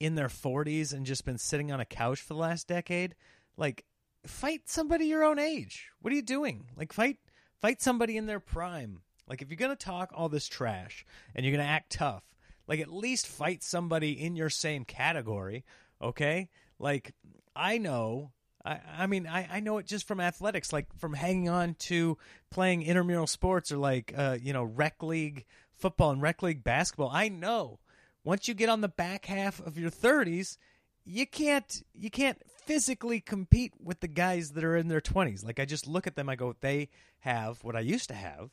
in 0.00 0.14
their 0.14 0.28
40s 0.28 0.92
and 0.92 1.06
just 1.06 1.24
been 1.24 1.38
sitting 1.38 1.70
on 1.70 1.80
a 1.80 1.84
couch 1.84 2.20
for 2.20 2.34
the 2.34 2.40
last 2.40 2.68
decade. 2.68 3.14
Like, 3.56 3.84
fight 4.26 4.62
somebody 4.66 5.06
your 5.06 5.24
own 5.24 5.38
age. 5.38 5.88
What 6.00 6.12
are 6.12 6.16
you 6.16 6.22
doing? 6.22 6.66
Like, 6.76 6.92
fight 6.92 7.18
fight 7.60 7.80
somebody 7.80 8.16
in 8.16 8.26
their 8.26 8.40
prime. 8.40 9.00
Like, 9.26 9.42
if 9.42 9.48
you're 9.48 9.56
gonna 9.56 9.76
talk 9.76 10.10
all 10.14 10.28
this 10.28 10.46
trash 10.48 11.04
and 11.34 11.44
you're 11.44 11.54
gonna 11.56 11.68
act 11.68 11.92
tough, 11.92 12.24
like 12.66 12.80
at 12.80 12.92
least 12.92 13.26
fight 13.26 13.62
somebody 13.62 14.12
in 14.12 14.36
your 14.36 14.50
same 14.50 14.84
category. 14.84 15.64
Okay, 16.00 16.48
like 16.78 17.14
I 17.54 17.78
know. 17.78 18.32
I, 18.64 18.80
I 18.96 19.06
mean, 19.06 19.26
I, 19.26 19.46
I 19.52 19.60
know 19.60 19.78
it 19.78 19.86
just 19.86 20.08
from 20.08 20.20
athletics, 20.20 20.72
like 20.72 20.86
from 20.98 21.12
hanging 21.12 21.50
on 21.50 21.74
to 21.80 22.16
playing 22.50 22.82
intramural 22.82 23.26
sports 23.26 23.70
or 23.70 23.76
like, 23.76 24.14
uh, 24.16 24.38
you 24.40 24.54
know, 24.54 24.64
rec 24.64 25.02
league 25.02 25.44
football 25.76 26.12
and 26.12 26.22
rec 26.22 26.42
league 26.42 26.64
basketball. 26.64 27.10
I 27.12 27.28
know 27.28 27.78
once 28.24 28.48
you 28.48 28.54
get 28.54 28.70
on 28.70 28.80
the 28.80 28.88
back 28.88 29.26
half 29.26 29.60
of 29.60 29.78
your 29.78 29.90
30s, 29.90 30.56
you 31.04 31.26
can't 31.26 31.82
you 31.92 32.10
can't 32.10 32.40
physically 32.66 33.20
compete 33.20 33.72
with 33.82 34.00
the 34.00 34.08
guys 34.08 34.52
that 34.52 34.64
are 34.64 34.76
in 34.76 34.88
their 34.88 35.00
20s. 35.00 35.44
Like 35.44 35.60
I 35.60 35.64
just 35.64 35.86
look 35.86 36.06
at 36.06 36.16
them 36.16 36.28
I 36.28 36.36
go 36.36 36.54
they 36.60 36.88
have 37.20 37.62
what 37.62 37.76
I 37.76 37.80
used 37.80 38.08
to 38.08 38.14
have 38.14 38.50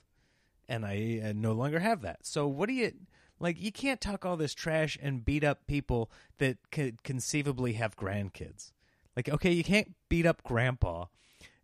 and 0.68 0.86
I, 0.86 1.22
I 1.26 1.34
no 1.34 1.54
longer 1.54 1.80
have 1.80 2.02
that. 2.02 2.26
So 2.26 2.48
what 2.48 2.68
do 2.68 2.74
you 2.74 2.92
like 3.40 3.62
you 3.62 3.72
can't 3.72 4.00
talk 4.00 4.26
all 4.26 4.38
this 4.38 4.54
trash 4.54 4.98
and 5.02 5.26
beat 5.26 5.44
up 5.44 5.68
people 5.68 6.12
that 6.38 6.58
could 6.72 7.04
conceivably 7.04 7.74
have 7.74 7.96
grandkids. 7.96 8.72
Like 9.16 9.30
okay, 9.30 9.52
you 9.52 9.64
can't 9.64 9.96
beat 10.10 10.26
up 10.26 10.44
grandpa. 10.44 11.06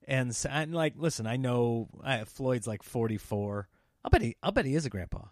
And, 0.10 0.34
so, 0.34 0.50
and 0.50 0.74
like 0.74 0.94
listen, 0.98 1.27
I 1.27 1.38
know 1.38 1.89
uh, 2.04 2.25
Floyd's 2.25 2.68
like 2.68 2.84
44. 2.84 3.68
I'll 4.04 4.10
bet 4.10 4.22
he 4.22 4.36
I'll 4.42 4.51
bet 4.51 4.66
he 4.66 4.75
is 4.75 4.86
a 4.86 4.89
grandpa. 4.89 5.25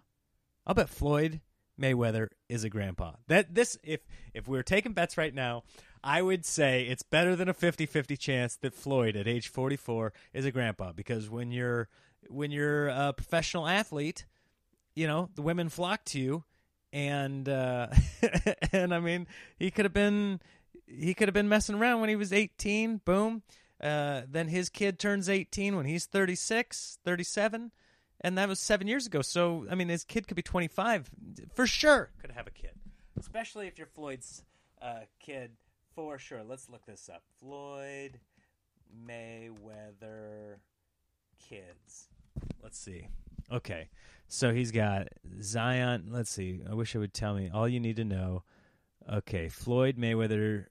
I'll 0.67 0.75
bet 0.75 0.89
Floyd 0.89 1.41
Mayweather 1.79 2.29
is 2.49 2.63
a 2.63 2.69
grandpa. 2.69 3.13
That 3.27 3.53
this 3.53 3.77
if 3.83 4.01
if 4.33 4.47
we 4.47 4.57
are 4.57 4.63
taking 4.63 4.93
bets 4.93 5.17
right 5.17 5.33
now, 5.33 5.63
I 6.05 6.21
would 6.21 6.45
say 6.45 6.83
it's 6.83 7.01
better 7.01 7.35
than 7.35 7.49
a 7.49 7.53
50-50 7.53 8.17
chance 8.19 8.55
that 8.57 8.75
Floyd 8.75 9.15
at 9.15 9.27
age 9.27 9.47
44 9.47 10.13
is 10.33 10.45
a 10.45 10.51
grandpa 10.51 10.91
because 10.91 11.31
when 11.31 11.51
you're 11.51 11.89
when 12.29 12.51
you're 12.51 12.89
a 12.89 13.11
professional 13.11 13.67
athlete, 13.67 14.25
you 14.93 15.07
know, 15.07 15.29
the 15.33 15.41
women 15.41 15.67
flock 15.67 16.05
to 16.05 16.19
you 16.19 16.43
and 16.93 17.49
uh 17.49 17.87
and 18.71 18.93
I 18.93 18.99
mean, 18.99 19.25
he 19.57 19.71
could 19.71 19.85
have 19.85 19.93
been 19.93 20.41
he 20.85 21.15
could 21.15 21.27
have 21.27 21.33
been 21.33 21.49
messing 21.49 21.75
around 21.75 22.01
when 22.01 22.09
he 22.09 22.15
was 22.15 22.31
18, 22.31 23.01
boom. 23.03 23.41
Uh 23.81 24.21
then 24.29 24.47
his 24.49 24.69
kid 24.69 24.99
turns 24.99 25.27
18 25.27 25.75
when 25.75 25.87
he's 25.87 26.05
36, 26.05 26.99
37 27.03 27.71
and 28.21 28.37
that 28.37 28.47
was 28.47 28.59
seven 28.59 28.87
years 28.87 29.07
ago. 29.07 29.23
So 29.23 29.65
I 29.71 29.73
mean, 29.73 29.89
his 29.89 30.03
kid 30.03 30.27
could 30.27 30.35
be 30.37 30.43
25 30.43 31.09
for 31.55 31.65
sure. 31.65 32.11
Could 32.21 32.31
have 32.31 32.45
a 32.45 32.51
kid, 32.51 32.73
especially 33.19 33.65
if 33.65 33.79
you're 33.79 33.87
Floyd's 33.87 34.43
uh, 34.79 34.99
kid 35.19 35.49
for 35.95 36.19
sure. 36.19 36.43
Let's 36.43 36.69
look 36.69 36.85
this 36.85 37.09
up. 37.11 37.23
Floyd 37.39 38.19
Mayweather 39.07 40.57
kids. 41.49 42.09
Let's 42.61 42.77
see. 42.77 43.07
Okay, 43.51 43.89
so 44.27 44.53
he's 44.53 44.71
got 44.71 45.07
Zion. 45.41 46.09
Let's 46.11 46.29
see. 46.29 46.61
I 46.69 46.73
wish 46.73 46.93
it 46.93 46.99
would 46.99 47.13
tell 47.13 47.33
me 47.33 47.49
all 47.53 47.67
you 47.67 47.79
need 47.79 47.95
to 47.95 48.03
know. 48.03 48.43
Okay, 49.11 49.49
Floyd 49.49 49.97
Mayweather's 49.97 50.67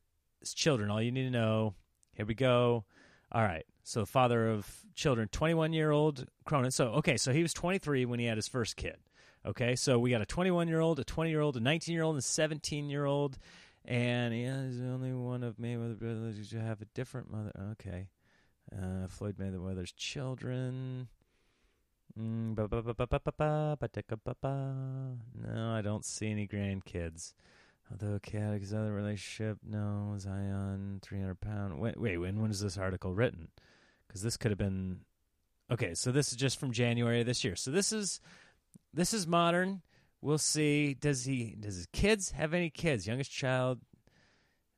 children. 0.54 0.90
All 0.90 1.00
you 1.00 1.12
need 1.12 1.25
to 1.25 1.31
know. 1.31 1.75
Here 2.12 2.26
we 2.26 2.35
go. 2.35 2.85
All 3.33 3.43
right. 3.43 3.64
So 3.85 4.04
father 4.04 4.49
of 4.49 4.66
children, 4.95 5.28
21 5.28 5.73
year 5.73 5.90
old 5.90 6.26
Koraun. 6.47 6.73
So 6.73 6.88
okay, 6.95 7.16
so 7.16 7.33
he 7.33 7.43
was 7.43 7.52
23 7.52 8.04
when 8.07 8.19
he 8.19 8.26
had 8.26 8.37
his 8.37 8.49
first 8.49 8.76
kid. 8.76 8.97
Okay, 9.47 9.76
so 9.76 9.99
we 9.99 10.11
got 10.11 10.23
a 10.23 10.26
21 10.26 10.69
year 10.69 10.81
old, 10.81 10.99
a 10.99 11.04
20 11.04 11.31
year 11.31 11.40
old, 11.40 11.57
a 11.57 11.61
19 11.61 11.95
year 11.95 12.02
old, 12.02 12.14
and 12.14 12.21
a 12.21 12.26
17 12.26 12.88
year 12.88 13.04
old, 13.04 13.38
and 13.84 14.32
he 14.32 14.44
is 14.44 14.78
the 14.78 14.86
only 14.86 15.12
one 15.12 15.42
of 15.42 15.56
Mayweather 15.56 15.98
brothers 15.98 16.50
who 16.50 16.58
have 16.58 16.80
a 16.80 16.86
different 16.86 17.30
mother. 17.30 17.52
Okay. 17.72 18.08
Uh, 18.72 19.08
Floyd 19.08 19.36
Mayweather's 19.38 19.92
children. 19.92 21.08
No, 25.46 25.70
I 25.72 25.82
don't 25.82 26.04
see 26.04 26.30
any 26.30 26.46
grandkids. 26.46 27.34
Although 27.90 28.18
Caddick's 28.20 28.72
other 28.72 28.92
relationship, 28.92 29.58
no, 29.62 30.14
Zion, 30.18 31.00
300 31.02 31.40
pound. 31.40 31.78
Wait, 31.78 32.00
wait, 32.00 32.16
when 32.16 32.40
was 32.40 32.60
this 32.60 32.78
article 32.78 33.12
written? 33.12 33.48
Because 34.06 34.22
this 34.22 34.36
could 34.36 34.50
have 34.50 34.58
been. 34.58 35.00
Okay, 35.70 35.94
so 35.94 36.10
this 36.10 36.30
is 36.30 36.36
just 36.36 36.58
from 36.58 36.72
January 36.72 37.20
of 37.20 37.26
this 37.26 37.44
year. 37.44 37.56
So 37.56 37.70
this 37.70 37.92
is 37.92 38.20
this 38.92 39.12
is 39.12 39.26
modern. 39.26 39.82
We'll 40.25 40.38
see. 40.38 40.95
Does 40.95 41.26
he? 41.26 41.54
Does 41.61 41.76
his 41.76 41.87
kids 41.93 42.31
have 42.31 42.54
any 42.54 42.71
kids? 42.71 43.07
Youngest 43.07 43.31
child, 43.31 43.81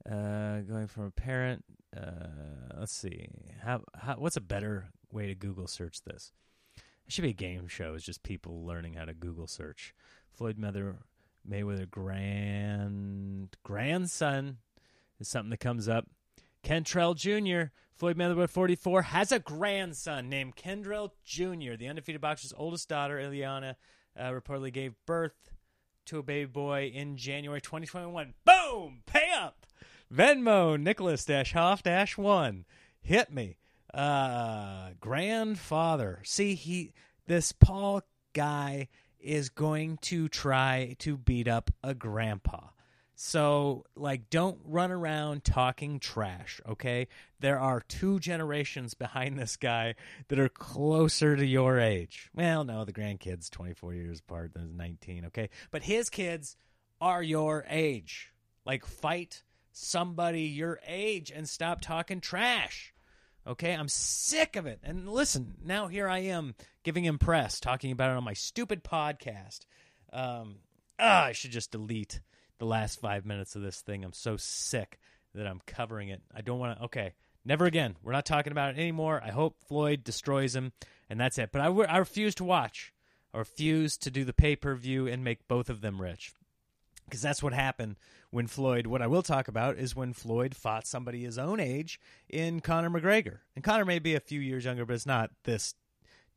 uh, 0.05 0.59
going 0.63 0.89
from 0.89 1.05
a 1.05 1.13
parent. 1.13 1.65
Uh, 1.97 2.75
let's 2.77 2.93
see. 2.93 3.29
How, 3.63 3.83
how? 3.97 4.15
What's 4.15 4.37
a 4.37 4.41
better 4.41 4.89
way 5.13 5.29
to 5.29 5.37
Google 5.37 5.69
search 5.69 6.03
this? 6.03 6.33
It 7.07 7.13
should 7.13 7.23
be 7.23 7.31
a 7.31 7.33
game 7.33 7.69
show. 7.69 7.95
It's 7.95 8.05
just 8.05 8.25
people 8.25 8.67
learning 8.67 8.95
how 8.95 9.05
to 9.05 9.15
Google 9.15 9.47
search. 9.47 9.95
Floyd 10.33 10.59
Mayweather, 10.59 10.97
Mayweather 11.49 11.89
grand 11.89 13.57
grandson 13.63 14.57
is 15.21 15.29
something 15.29 15.51
that 15.51 15.61
comes 15.61 15.89
up. 15.89 16.09
Kentrell 16.65 17.15
Jr. 17.15 17.71
Floyd 17.95 18.19
Mayweather, 18.19 18.51
44, 18.51 19.03
has 19.03 19.31
a 19.31 19.39
grandson 19.39 20.29
named 20.29 20.57
Kentrell 20.57 21.13
Jr. 21.25 21.77
The 21.79 21.87
undefeated 21.87 22.21
boxer's 22.21 22.53
oldest 22.57 22.89
daughter, 22.89 23.17
Iyanna, 23.19 23.77
uh, 24.19 24.31
reportedly 24.31 24.73
gave 24.73 24.95
birth 25.07 25.51
to 26.07 26.19
a 26.19 26.23
baby 26.23 26.47
boy 26.47 26.91
in 26.95 27.17
January 27.17 27.61
2021. 27.61 28.35
Boom! 28.45 29.03
Pay 29.07 29.31
up! 29.37 29.67
Venmo, 30.13 30.81
Nicholas 30.81 31.25
Dash 31.25 31.53
Hoff 31.53 31.83
Dash 31.83 32.17
1. 32.17 32.65
Hit 33.01 33.33
me. 33.33 33.57
Uh, 33.93 34.91
grandfather. 35.01 36.21
See, 36.25 36.55
he, 36.55 36.93
this 37.27 37.53
Paul 37.53 38.03
guy 38.33 38.89
is 39.19 39.49
going 39.49 39.99
to 40.03 40.29
try 40.29 40.95
to 41.01 41.17
beat 41.17 41.49
up 41.49 41.71
a 41.83 41.95
grandpa. 41.95 42.69
So, 43.19 43.87
like, 43.97 44.29
don't 44.29 44.59
run 44.63 44.93
around 44.93 45.43
talking 45.43 45.99
trash, 46.01 46.61
okay? 46.69 47.09
There 47.41 47.59
are 47.59 47.81
two 47.81 48.21
generations 48.21 48.93
behind 48.93 49.39
this 49.39 49.57
guy 49.57 49.95
that 50.29 50.39
are 50.39 50.51
closer 50.51 51.35
to 51.35 51.45
your 51.45 51.81
age. 51.81 52.29
Well, 52.35 52.65
no, 52.65 52.85
the 52.85 52.93
grandkids 52.93 53.49
24 53.49 53.95
years 53.95 54.21
apart, 54.21 54.53
there's 54.55 54.71
19, 54.71 55.25
okay? 55.29 55.49
But 55.71 55.85
his 55.85 56.11
kids 56.11 56.59
are 57.01 57.23
your 57.23 57.65
age. 57.71 58.35
Like, 58.67 58.85
fight 58.85 59.45
somebody 59.73 60.43
your 60.43 60.79
age 60.87 61.33
and 61.35 61.49
stop 61.49 61.81
talking 61.81 62.21
trash. 62.21 62.93
Okay, 63.47 63.73
I'm 63.73 63.89
sick 63.89 64.57
of 64.57 64.67
it. 64.67 64.81
And 64.83 65.09
listen, 65.09 65.55
now 65.65 65.87
here 65.87 66.09
I 66.09 66.19
am 66.19 66.55
giving 66.83 67.07
him 67.07 67.19
press, 67.19 67.61
talking 67.61 67.93
about 67.93 68.11
it 68.11 68.19
on 68.19 68.25
my 68.25 68.35
stupid 68.35 68.85
podcast. 68.85 69.61
Um, 70.13 70.57
ah, 70.99 71.25
I 71.25 71.33
should 71.33 71.53
just 71.53 71.71
delete 71.71 72.21
the 72.59 72.67
last 72.67 73.01
five 73.01 73.25
minutes 73.25 73.57
of 73.57 73.63
this 73.63 73.81
thing. 73.81 74.05
I'm 74.05 74.13
so 74.13 74.37
sick 74.37 74.99
that 75.35 75.47
I'm 75.47 75.61
covering 75.67 76.09
it. 76.09 76.23
I 76.35 76.41
don't 76.41 76.59
want 76.59 76.79
to. 76.79 76.85
Okay, 76.87 77.15
never 77.45 77.67
again. 77.67 77.97
We're 78.03 78.13
not 78.13 78.27
talking 78.27 78.53
about 78.53 78.71
it 78.71 78.81
anymore. 78.81 79.23
I 79.25 79.31
hope 79.31 79.57
Floyd 79.69 80.05
destroys 80.05 80.55
him, 80.55 80.73
and 81.09 81.21
that's 81.21 81.39
it. 81.39 81.51
But 81.53 81.63
I, 81.63 81.67
I 81.67 81.99
refuse 81.99 82.35
to 82.37 82.45
watch. 82.45 82.93
I 83.35 83.39
refuse 83.39 83.97
to 83.99 84.11
do 84.11 84.25
the 84.25 84.33
pay 84.33 84.57
per 84.57 84.75
view 84.75 85.07
and 85.07 85.23
make 85.23 85.49
both 85.49 85.69
of 85.69 85.81
them 85.81 86.01
rich. 86.01 86.33
Because 87.05 87.23
that's 87.23 87.43
what 87.43 87.53
happened 87.53 87.97
when 88.31 88.49
Floyd. 88.49 88.89
What 88.89 89.03
I 89.03 89.07
will 89.07 89.23
talk 89.23 89.47
about 89.47 89.79
is 89.79 89.95
when 89.95 90.13
Floyd 90.13 90.57
fought 90.57 90.89
somebody 90.89 91.23
his 91.23 91.39
own 91.39 91.61
age 91.61 92.01
in 92.29 92.61
Conor 92.61 92.91
McGregor. 92.91 93.39
And 93.55 93.63
Conor 93.63 93.85
may 93.85 94.01
be 94.01 94.17
a 94.17 94.21
few 94.21 94.41
years 94.41 94.65
younger, 94.65 94.85
but 94.85 94.95
it's 94.95 95.07
not 95.07 95.31
this 95.45 95.75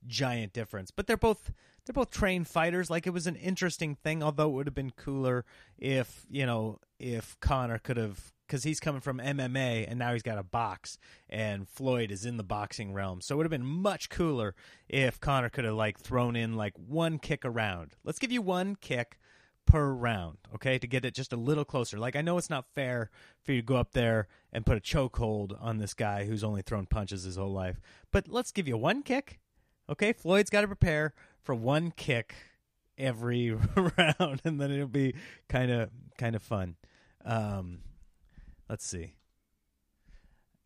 giant 0.08 0.54
difference. 0.54 0.92
But 0.92 1.08
they're 1.08 1.18
both 1.18 1.52
they're 1.86 1.94
both 1.94 2.12
trained 2.12 2.48
fighters. 2.48 2.90
Like 2.90 3.08
it 3.08 3.14
was 3.14 3.28
an 3.28 3.36
interesting 3.36 3.96
thing, 3.96 4.22
although 4.22 4.50
it 4.50 4.54
would 4.54 4.68
have 4.68 4.76
been 4.76 4.92
cooler 4.92 5.46
if 5.78 6.26
you 6.30 6.46
know 6.46 6.80
if 7.00 7.40
Conor 7.40 7.80
could 7.80 7.98
have 7.98 8.34
because 8.46 8.64
he's 8.64 8.80
coming 8.80 9.02
from 9.02 9.20
MMA 9.20 9.86
and 9.88 10.00
now 10.00 10.14
he's 10.14 10.24
got 10.24 10.40
a 10.40 10.44
box, 10.44 10.98
and 11.30 11.70
Floyd 11.70 12.12
is 12.12 12.26
in 12.26 12.38
the 12.38 12.44
boxing 12.44 12.94
realm. 12.94 13.22
So 13.22 13.36
it 13.36 13.38
would 13.38 13.46
have 13.46 13.52
been 13.52 13.66
much 13.66 14.10
cooler 14.10 14.56
if 14.88 15.20
Conor 15.20 15.50
could 15.50 15.66
have 15.66 15.76
like 15.76 16.00
thrown 16.00 16.36
in 16.36 16.56
like 16.56 16.74
one 16.76 17.20
kick 17.20 17.46
around. 17.46 17.96
Let's 18.04 18.20
give 18.20 18.32
you 18.32 18.42
one 18.42 18.76
kick 18.76 19.20
per 19.70 19.92
round, 19.92 20.40
okay, 20.56 20.80
to 20.80 20.88
get 20.88 21.06
it 21.06 21.14
just 21.14 21.32
a 21.32 21.38
little 21.38 21.64
closer. 21.64 22.00
Like 22.00 22.16
I 22.16 22.22
know 22.22 22.38
it's 22.38 22.50
not 22.50 22.66
fair 22.74 23.12
for 23.44 23.52
you 23.52 23.62
to 23.62 23.66
go 23.66 23.76
up 23.76 23.92
there 23.92 24.28
and 24.52 24.66
put 24.66 24.78
a 24.78 24.82
chokehold 24.82 25.56
on 25.62 25.78
this 25.78 25.94
guy 25.94 26.26
who's 26.26 26.44
only 26.44 26.64
thrown 26.64 26.88
punches 26.88 27.24
his 27.24 27.38
whole 27.38 27.54
life, 27.54 27.80
but 28.12 28.28
let's 28.28 28.52
give 28.52 28.68
you 28.68 28.78
one 28.78 29.04
kick. 29.04 29.40
Okay, 29.90 30.14
Floyd's 30.14 30.52
got 30.52 30.62
to 30.62 30.68
prepare 30.68 31.14
for 31.42 31.56
one 31.56 31.92
kick 31.92 32.36
every 32.96 33.52
round, 33.76 34.42
and 34.44 34.62
then 34.62 34.72
it'll 34.72 34.88
be 34.88 35.16
kind 35.48 35.72
of 35.72 35.90
kind 36.18 36.36
of 36.36 36.44
fun. 36.44 36.76
Um, 37.26 37.80
let's 38.70 38.86
see. 38.86 39.14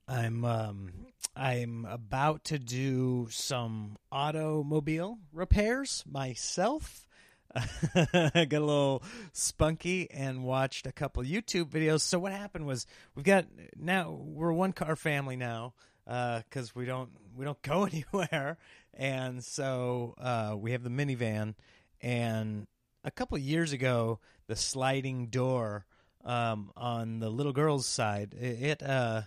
I'm 0.10 0.44
um, 0.44 0.92
I'm 1.38 1.86
about 1.86 2.44
to 2.46 2.60
do 2.60 3.30
some 3.32 3.98
automobile 4.12 5.20
repairs 5.32 6.04
myself. 6.06 7.08
I 7.56 8.46
got 8.50 8.62
a 8.62 8.66
little 8.66 9.04
spunky 9.32 10.10
and 10.12 10.44
watched 10.44 10.86
a 10.86 10.92
couple 10.92 11.24
YouTube 11.24 11.70
videos. 11.70 12.02
So 12.02 12.20
what 12.20 12.34
happened 12.34 12.66
was 12.66 12.86
we've 13.16 13.24
got 13.24 13.46
now 13.78 14.12
we're 14.12 14.52
one 14.52 14.74
car 14.74 14.98
family 14.98 15.38
now 15.38 15.76
because 16.06 16.70
uh, 16.70 16.74
we 16.76 16.86
don't 16.86 17.10
we 17.36 17.46
don't 17.46 17.62
go 17.62 17.84
anywhere, 17.92 18.58
and 18.94 19.44
so 19.44 20.16
uh, 20.20 20.56
we 20.58 20.72
have 20.72 20.84
the 20.84 20.90
minivan. 20.90 21.56
And 22.02 22.68
a 23.04 23.12
couple 23.12 23.38
years 23.38 23.72
ago, 23.72 24.20
the 24.48 24.56
sliding 24.56 25.28
door 25.28 25.86
um, 26.26 26.72
on 26.76 27.20
the 27.20 27.30
little 27.30 27.54
girl's 27.54 27.86
side 27.86 28.34
it, 28.34 28.62
it 28.62 28.84
uh, 28.84 29.24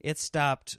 it 0.00 0.18
stopped 0.18 0.78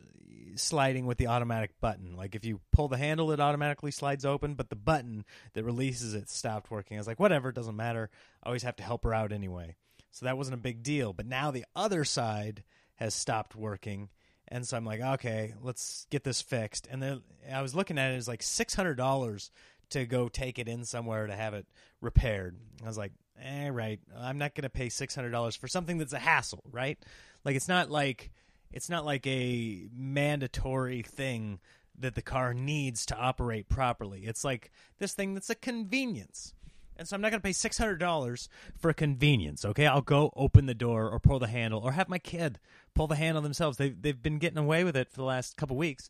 sliding 0.55 1.05
with 1.05 1.17
the 1.17 1.27
automatic 1.27 1.71
button. 1.79 2.15
Like 2.15 2.35
if 2.35 2.45
you 2.45 2.59
pull 2.71 2.87
the 2.87 2.97
handle, 2.97 3.31
it 3.31 3.39
automatically 3.39 3.91
slides 3.91 4.25
open, 4.25 4.55
but 4.55 4.69
the 4.69 4.75
button 4.75 5.25
that 5.53 5.63
releases 5.63 6.13
it 6.13 6.29
stopped 6.29 6.71
working. 6.71 6.97
I 6.97 6.99
was 6.99 7.07
like, 7.07 7.19
whatever, 7.19 7.49
it 7.49 7.55
doesn't 7.55 7.75
matter. 7.75 8.09
I 8.43 8.47
always 8.47 8.63
have 8.63 8.75
to 8.77 8.83
help 8.83 9.03
her 9.03 9.13
out 9.13 9.31
anyway. 9.31 9.75
So 10.11 10.25
that 10.25 10.37
wasn't 10.37 10.55
a 10.55 10.61
big 10.61 10.83
deal. 10.83 11.13
But 11.13 11.25
now 11.25 11.51
the 11.51 11.65
other 11.75 12.03
side 12.03 12.63
has 12.95 13.15
stopped 13.15 13.55
working. 13.55 14.09
And 14.51 14.67
so 14.67 14.75
I'm 14.75 14.85
like, 14.85 14.99
okay, 14.99 15.53
let's 15.63 16.05
get 16.09 16.25
this 16.25 16.41
fixed. 16.41 16.87
And 16.91 17.01
then 17.01 17.21
I 17.51 17.61
was 17.61 17.73
looking 17.73 17.97
at 17.97 18.11
it, 18.11 18.17
it's 18.17 18.27
like 18.27 18.41
$600 18.41 19.49
to 19.91 20.05
go 20.05 20.27
take 20.27 20.59
it 20.59 20.67
in 20.67 20.83
somewhere 20.83 21.25
to 21.25 21.35
have 21.35 21.53
it 21.53 21.65
repaired. 22.01 22.57
I 22.83 22.87
was 22.87 22.97
like, 22.97 23.13
eh, 23.41 23.69
right. 23.69 23.99
I'm 24.15 24.37
not 24.37 24.53
going 24.53 24.63
to 24.63 24.69
pay 24.69 24.87
$600 24.87 25.57
for 25.57 25.67
something 25.69 25.97
that's 25.97 26.11
a 26.11 26.19
hassle, 26.19 26.63
right? 26.69 26.99
Like 27.45 27.55
it's 27.55 27.69
not 27.69 27.89
like 27.89 28.31
it's 28.73 28.89
not 28.89 29.05
like 29.05 29.25
a 29.25 29.87
mandatory 29.95 31.01
thing 31.01 31.59
that 31.99 32.15
the 32.15 32.21
car 32.21 32.53
needs 32.53 33.05
to 33.07 33.17
operate 33.17 33.69
properly. 33.69 34.25
It's 34.25 34.43
like 34.43 34.71
this 34.99 35.13
thing 35.13 35.33
that's 35.33 35.49
a 35.49 35.55
convenience. 35.55 36.53
And 36.97 37.07
so 37.07 37.15
I'm 37.15 37.21
not 37.21 37.31
going 37.31 37.41
to 37.41 37.45
pay 37.45 37.51
$600 37.51 38.47
for 38.77 38.93
convenience, 38.93 39.65
okay? 39.65 39.87
I'll 39.87 40.01
go 40.01 40.31
open 40.35 40.65
the 40.65 40.73
door 40.73 41.09
or 41.09 41.19
pull 41.19 41.39
the 41.39 41.47
handle 41.47 41.81
or 41.81 41.93
have 41.93 42.09
my 42.09 42.19
kid 42.19 42.59
pull 42.93 43.07
the 43.07 43.15
handle 43.15 43.41
themselves. 43.41 43.77
They've, 43.77 43.99
they've 43.99 44.21
been 44.21 44.37
getting 44.37 44.57
away 44.57 44.83
with 44.83 44.95
it 44.95 45.09
for 45.09 45.17
the 45.17 45.23
last 45.23 45.57
couple 45.57 45.77
weeks. 45.77 46.09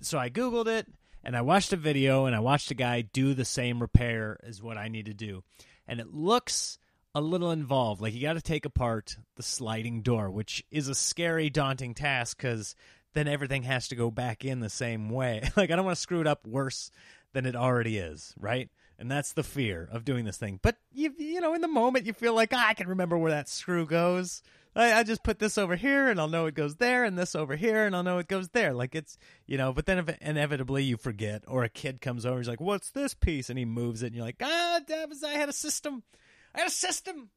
So 0.00 0.18
I 0.18 0.28
Googled 0.28 0.66
it 0.66 0.86
and 1.22 1.36
I 1.36 1.42
watched 1.42 1.72
a 1.72 1.76
video 1.76 2.26
and 2.26 2.34
I 2.34 2.40
watched 2.40 2.70
a 2.70 2.74
guy 2.74 3.02
do 3.02 3.34
the 3.34 3.44
same 3.44 3.80
repair 3.80 4.38
as 4.42 4.62
what 4.62 4.76
I 4.76 4.88
need 4.88 5.06
to 5.06 5.14
do. 5.14 5.42
And 5.86 6.00
it 6.00 6.12
looks 6.12 6.78
a 7.14 7.20
little 7.20 7.50
involved. 7.50 8.00
Like 8.00 8.14
you 8.14 8.22
got 8.22 8.34
to 8.34 8.42
take 8.42 8.64
apart 8.64 9.16
the 9.36 9.42
sliding 9.42 10.02
door, 10.02 10.30
which 10.30 10.64
is 10.70 10.88
a 10.88 10.94
scary, 10.94 11.50
daunting 11.50 11.94
task 11.94 12.36
because 12.36 12.74
then 13.14 13.28
everything 13.28 13.64
has 13.64 13.88
to 13.88 13.96
go 13.96 14.10
back 14.10 14.44
in 14.44 14.60
the 14.60 14.70
same 14.70 15.10
way. 15.10 15.42
like 15.56 15.70
I 15.70 15.76
don't 15.76 15.84
want 15.84 15.96
to 15.96 16.02
screw 16.02 16.20
it 16.20 16.26
up 16.26 16.46
worse 16.46 16.90
than 17.32 17.46
it 17.46 17.56
already 17.56 17.98
is, 17.98 18.34
right? 18.38 18.70
And 19.00 19.10
that's 19.10 19.32
the 19.32 19.42
fear 19.42 19.88
of 19.90 20.04
doing 20.04 20.26
this 20.26 20.36
thing. 20.36 20.60
But 20.62 20.76
you 20.92 21.14
you 21.18 21.40
know, 21.40 21.54
in 21.54 21.62
the 21.62 21.68
moment 21.68 22.06
you 22.06 22.12
feel 22.12 22.34
like 22.34 22.50
ah, 22.52 22.68
I 22.68 22.74
can 22.74 22.88
remember 22.88 23.16
where 23.16 23.32
that 23.32 23.48
screw 23.48 23.86
goes. 23.86 24.42
I, 24.76 24.92
I 24.92 25.02
just 25.02 25.24
put 25.24 25.38
this 25.40 25.58
over 25.58 25.74
here 25.74 26.08
and 26.08 26.20
I'll 26.20 26.28
know 26.28 26.46
it 26.46 26.54
goes 26.54 26.76
there, 26.76 27.04
and 27.04 27.18
this 27.18 27.34
over 27.34 27.56
here 27.56 27.86
and 27.86 27.96
I'll 27.96 28.02
know 28.02 28.18
it 28.18 28.28
goes 28.28 28.50
there. 28.50 28.72
Like 28.74 28.94
it's 28.94 29.16
you 29.46 29.56
know, 29.56 29.72
but 29.72 29.86
then 29.86 30.16
inevitably 30.20 30.84
you 30.84 30.96
forget, 30.98 31.44
or 31.48 31.64
a 31.64 31.68
kid 31.70 32.00
comes 32.00 32.26
over, 32.26 32.38
he's 32.38 32.48
like, 32.48 32.60
"What's 32.60 32.90
this 32.90 33.14
piece?" 33.14 33.48
and 33.48 33.58
he 33.58 33.64
moves 33.64 34.02
it, 34.02 34.08
and 34.08 34.16
you're 34.16 34.24
like, 34.24 34.42
"Ah, 34.42 34.80
Davis, 34.86 35.24
I 35.24 35.32
had 35.32 35.48
a 35.48 35.54
system. 35.54 36.02
I 36.54 36.60
had 36.60 36.68
a 36.68 36.72
system." 36.72 37.30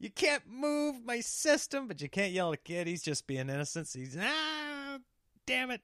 You 0.00 0.10
can't 0.10 0.42
move 0.46 1.04
my 1.04 1.20
system, 1.20 1.88
but 1.88 2.02
you 2.02 2.08
can't 2.08 2.32
yell 2.32 2.52
at 2.52 2.58
a 2.58 2.62
kid. 2.62 2.86
He's 2.86 3.02
just 3.02 3.26
being 3.26 3.48
innocent. 3.48 3.88
He's 3.94 4.16
ah, 4.20 4.98
damn 5.46 5.70
it. 5.70 5.80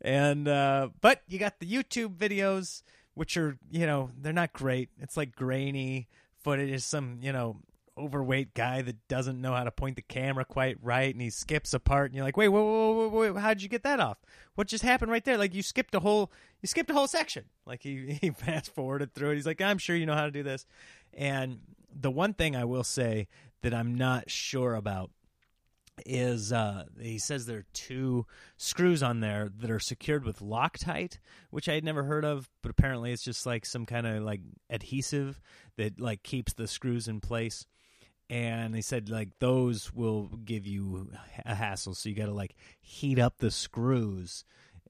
And 0.00 0.46
uh, 0.48 0.88
but 1.00 1.22
you 1.28 1.38
got 1.38 1.60
the 1.60 1.66
YouTube 1.66 2.16
videos, 2.16 2.82
which 3.14 3.36
are 3.36 3.56
you 3.70 3.86
know 3.86 4.10
they're 4.20 4.32
not 4.32 4.52
great. 4.52 4.90
It's 5.00 5.16
like 5.16 5.34
grainy 5.34 6.08
footage. 6.42 6.70
It's 6.70 6.84
some 6.84 7.18
you 7.20 7.32
know 7.32 7.58
overweight 7.96 8.54
guy 8.54 8.82
that 8.82 9.06
doesn't 9.06 9.40
know 9.40 9.54
how 9.54 9.64
to 9.64 9.70
point 9.70 9.96
the 9.96 10.02
camera 10.02 10.44
quite 10.44 10.76
right, 10.82 11.14
and 11.14 11.22
he 11.22 11.30
skips 11.30 11.72
a 11.74 11.80
part, 11.80 12.10
and 12.10 12.16
you're 12.16 12.24
like, 12.24 12.36
wait, 12.36 12.48
wait, 12.48 12.62
wait, 12.62 13.12
wait, 13.12 13.30
wait, 13.30 13.40
how'd 13.40 13.62
you 13.62 13.68
get 13.68 13.84
that 13.84 14.00
off? 14.00 14.18
What 14.56 14.66
just 14.66 14.82
happened 14.82 15.10
right 15.12 15.24
there? 15.24 15.38
Like 15.38 15.54
you 15.54 15.62
skipped 15.62 15.94
a 15.94 16.00
whole, 16.00 16.32
you 16.60 16.66
skipped 16.66 16.90
a 16.90 16.94
whole 16.94 17.06
section. 17.06 17.44
Like 17.66 17.82
he 17.82 18.18
he 18.20 18.30
fast 18.30 18.74
forwarded 18.74 19.14
through 19.14 19.30
it. 19.30 19.34
He's 19.36 19.46
like, 19.46 19.60
I'm 19.60 19.78
sure 19.78 19.96
you 19.96 20.06
know 20.06 20.14
how 20.14 20.26
to 20.26 20.30
do 20.30 20.42
this. 20.42 20.66
And 21.12 21.60
the 21.94 22.10
one 22.10 22.34
thing 22.34 22.56
I 22.56 22.64
will 22.64 22.84
say 22.84 23.28
that 23.62 23.72
I'm 23.72 23.94
not 23.94 24.30
sure 24.30 24.74
about 24.74 25.10
is 26.06 26.52
uh, 26.52 26.84
he 27.00 27.18
says 27.18 27.46
there 27.46 27.58
are 27.58 27.66
two 27.72 28.26
screws 28.56 29.02
on 29.02 29.20
there 29.20 29.50
that 29.58 29.70
are 29.70 29.80
secured 29.80 30.24
with 30.24 30.40
Loctite, 30.40 31.18
which 31.50 31.68
I 31.68 31.74
had 31.74 31.84
never 31.84 32.04
heard 32.04 32.24
of, 32.24 32.48
but 32.62 32.70
apparently 32.70 33.12
it's 33.12 33.22
just 33.22 33.46
like 33.46 33.64
some 33.64 33.86
kind 33.86 34.06
of 34.06 34.22
like 34.22 34.40
adhesive 34.70 35.40
that 35.76 36.00
like 36.00 36.22
keeps 36.22 36.52
the 36.52 36.66
screws 36.66 37.08
in 37.08 37.20
place. 37.20 37.66
And 38.30 38.74
he 38.74 38.82
said 38.82 39.10
like 39.10 39.38
those 39.38 39.92
will 39.92 40.28
give 40.44 40.66
you 40.66 41.10
a 41.44 41.54
hassle, 41.54 41.94
so 41.94 42.08
you 42.08 42.14
got 42.14 42.26
to 42.26 42.34
like 42.34 42.54
heat 42.80 43.18
up 43.18 43.38
the 43.38 43.50
screws. 43.50 44.44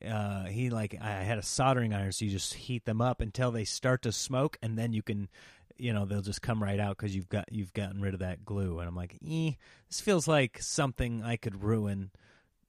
Uh, 0.05 0.45
he 0.45 0.71
like 0.71 0.97
I 1.01 1.23
had 1.23 1.39
a 1.39 1.43
soldering 1.43 1.95
iron, 1.95 2.13
so 2.13 2.25
you 2.25 2.31
just 2.31 2.55
heat 2.55 2.85
them 2.85 3.01
up 3.01 3.21
until 3.21 3.51
they 3.51 3.65
start 3.65 4.03
to 4.03 4.13
smoke, 4.13 4.57
and 4.63 4.79
then 4.79 4.93
you 4.93 5.03
can 5.03 5.29
you 5.77 5.93
know 5.93 6.05
they'll 6.05 6.23
just 6.23 6.43
come 6.43 6.63
right 6.63 6.81
out 6.81 6.97
because 6.97 7.15
you've 7.15 7.29
got 7.29 7.51
you've 7.51 7.73
gotten 7.73 8.01
rid 8.01 8.15
of 8.15 8.21
that 8.21 8.45
glue. 8.45 8.79
And 8.79 8.89
i'm 8.89 8.97
like 8.97 9.17
eh, 9.29 9.53
this 9.89 10.01
feels 10.01 10.29
like 10.29 10.61
something 10.61 11.23
i 11.23 11.37
could 11.37 11.63
ruin 11.63 12.11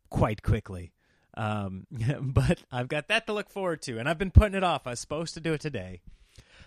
quite 0.09 0.41
quickly. 0.41 0.91
Um, 1.37 1.87
but 2.21 2.63
i've 2.71 2.87
got 2.87 3.07
that 3.09 3.27
to 3.27 3.33
look 3.33 3.49
forward 3.49 3.81
to 3.83 3.99
and 3.99 4.07
i've 4.07 4.17
been 4.17 4.31
putting 4.31 4.55
it 4.55 4.63
off. 4.63 4.87
I 4.87 4.91
was 4.91 4.99
supposed 4.99 5.33
to 5.35 5.39
do 5.39 5.53
it 5.53 5.61
today. 5.61 6.01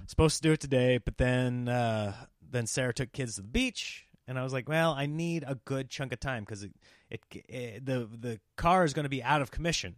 Supposed 0.07 0.37
to 0.37 0.43
do 0.43 0.53
it 0.53 0.61
today 0.61 0.99
but 0.99 1.19
then 1.19 1.69
uh, 1.69 2.15
then 2.51 2.67
sarah 2.67 2.95
took 2.95 3.13
kids 3.13 3.35
to 3.35 3.43
the 3.43 3.49
beach 3.49 4.07
and 4.27 4.39
i 4.39 4.43
was 4.43 4.53
like 4.53 4.69
well 4.69 4.93
i 4.93 5.07
need 5.07 5.45
a 5.47 5.57
good 5.67 5.91
chunk 5.91 6.13
of 6.13 6.21
time 6.21 6.45
because 6.45 6.63
it, 6.63 6.73
it, 7.11 7.21
it 7.49 7.85
the 7.85 8.09
the 8.19 8.41
car 8.57 8.85
is 8.85 8.95
going 8.95 9.05
to 9.05 9.11
be 9.11 9.23
out 9.23 9.43
of 9.43 9.51
commission 9.51 9.97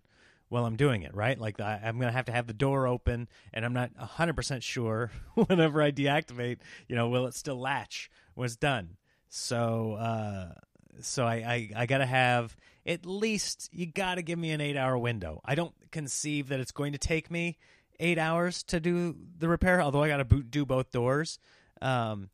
while 0.50 0.66
I'm 0.66 0.76
doing 0.76 1.02
it, 1.02 1.14
right? 1.14 1.40
Like 1.40 1.61
I, 1.61 1.80
am 1.85 1.97
going 1.97 2.09
to 2.09 2.16
have 2.16 2.26
to 2.26 2.33
have 2.33 2.47
the 2.47 2.52
door 2.52 2.87
open, 2.87 3.28
and 3.54 3.64
I'm 3.64 3.73
not 3.73 3.95
100% 3.95 4.62
sure 4.62 5.11
whenever 5.35 5.80
I 5.80 5.92
deactivate, 5.92 6.59
you 6.88 6.97
know, 6.97 7.09
will 7.09 7.26
it 7.26 7.35
still 7.35 7.59
latch 7.59 8.11
when 8.35 8.45
it's 8.45 8.57
done? 8.57 8.97
So, 9.28 9.92
uh, 9.92 10.52
so 11.00 11.25
I, 11.25 11.35
I, 11.35 11.71
I 11.76 11.87
got 11.87 11.99
to 11.99 12.07
have 12.07 12.54
at 12.85 13.07
least, 13.07 13.71
you 13.73 13.87
got 13.87 14.16
to 14.16 14.23
give 14.23 14.38
me 14.38 14.50
an 14.50 14.61
eight 14.61 14.76
hour 14.76 14.99
window. 14.99 15.40
I 15.45 15.54
don't 15.54 15.75
conceive 15.92 16.49
that 16.49 16.61
it's 16.61 16.73
going 16.73 16.92
to 16.92 16.99
take 16.99 17.30
me 17.30 17.57
eight 18.00 18.19
hours 18.19 18.64
to 18.64 18.80
do 18.80 19.14
the 19.38 19.49
repair, 19.49 19.80
although 19.80 20.02
I 20.02 20.09
got 20.09 20.28
to 20.28 20.42
do 20.42 20.66
both 20.66 20.90
doors. 20.90 21.38
Um, 21.80 22.28